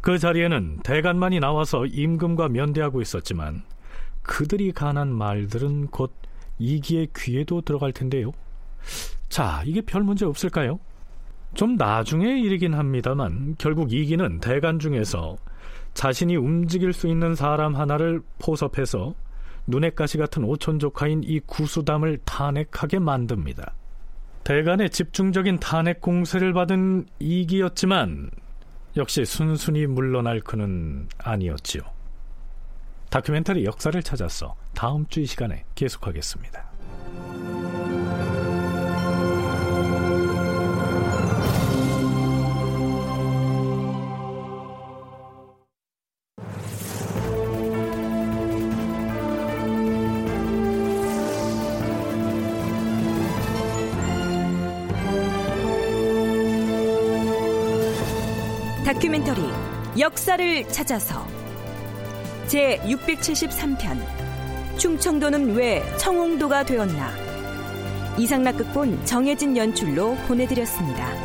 그 0.00 0.18
자리에는 0.18 0.80
대간만이 0.82 1.40
나와서 1.40 1.86
임금과 1.86 2.48
면대하고 2.48 3.00
있었지만 3.00 3.62
그들이 4.22 4.72
간한 4.72 5.12
말들은 5.12 5.88
곧 5.88 6.12
이기의 6.58 7.08
귀에도 7.16 7.60
들어갈 7.60 7.92
텐데요. 7.92 8.32
자, 9.34 9.64
이게 9.66 9.80
별 9.80 10.04
문제 10.04 10.24
없을까요? 10.24 10.78
좀 11.54 11.74
나중에 11.74 12.38
일이긴 12.38 12.72
합니다만 12.72 13.56
결국 13.58 13.92
이기는 13.92 14.38
대간 14.38 14.78
중에서 14.78 15.36
자신이 15.92 16.36
움직일 16.36 16.92
수 16.92 17.08
있는 17.08 17.34
사람 17.34 17.74
하나를 17.74 18.20
포섭해서 18.38 19.16
눈의 19.66 19.96
가시 19.96 20.18
같은 20.18 20.44
오촌 20.44 20.78
조카인 20.78 21.22
이 21.24 21.40
구수담을 21.40 22.18
탄핵하게 22.24 23.00
만듭니다. 23.00 23.74
대간의 24.44 24.90
집중적인 24.90 25.58
탄핵 25.58 26.00
공세를 26.00 26.52
받은 26.52 27.06
이기였지만 27.18 28.30
역시 28.96 29.24
순순히 29.24 29.88
물러날 29.88 30.38
그는 30.38 31.08
아니었지요. 31.18 31.82
다큐멘터리 33.10 33.64
역사를 33.64 34.00
찾아서 34.00 34.54
다음 34.76 35.04
주 35.08 35.20
이 35.20 35.26
시간에 35.26 35.64
계속하겠습니다. 35.74 36.70
역사를 59.98 60.68
찾아서. 60.68 61.24
제 62.48 62.78
673편. 62.84 63.96
충청도는 64.76 65.54
왜 65.54 65.84
청홍도가 65.98 66.64
되었나? 66.64 67.12
이상락 68.18 68.56
극본 68.56 69.06
정혜진 69.06 69.56
연출로 69.56 70.16
보내드렸습니다. 70.26 71.23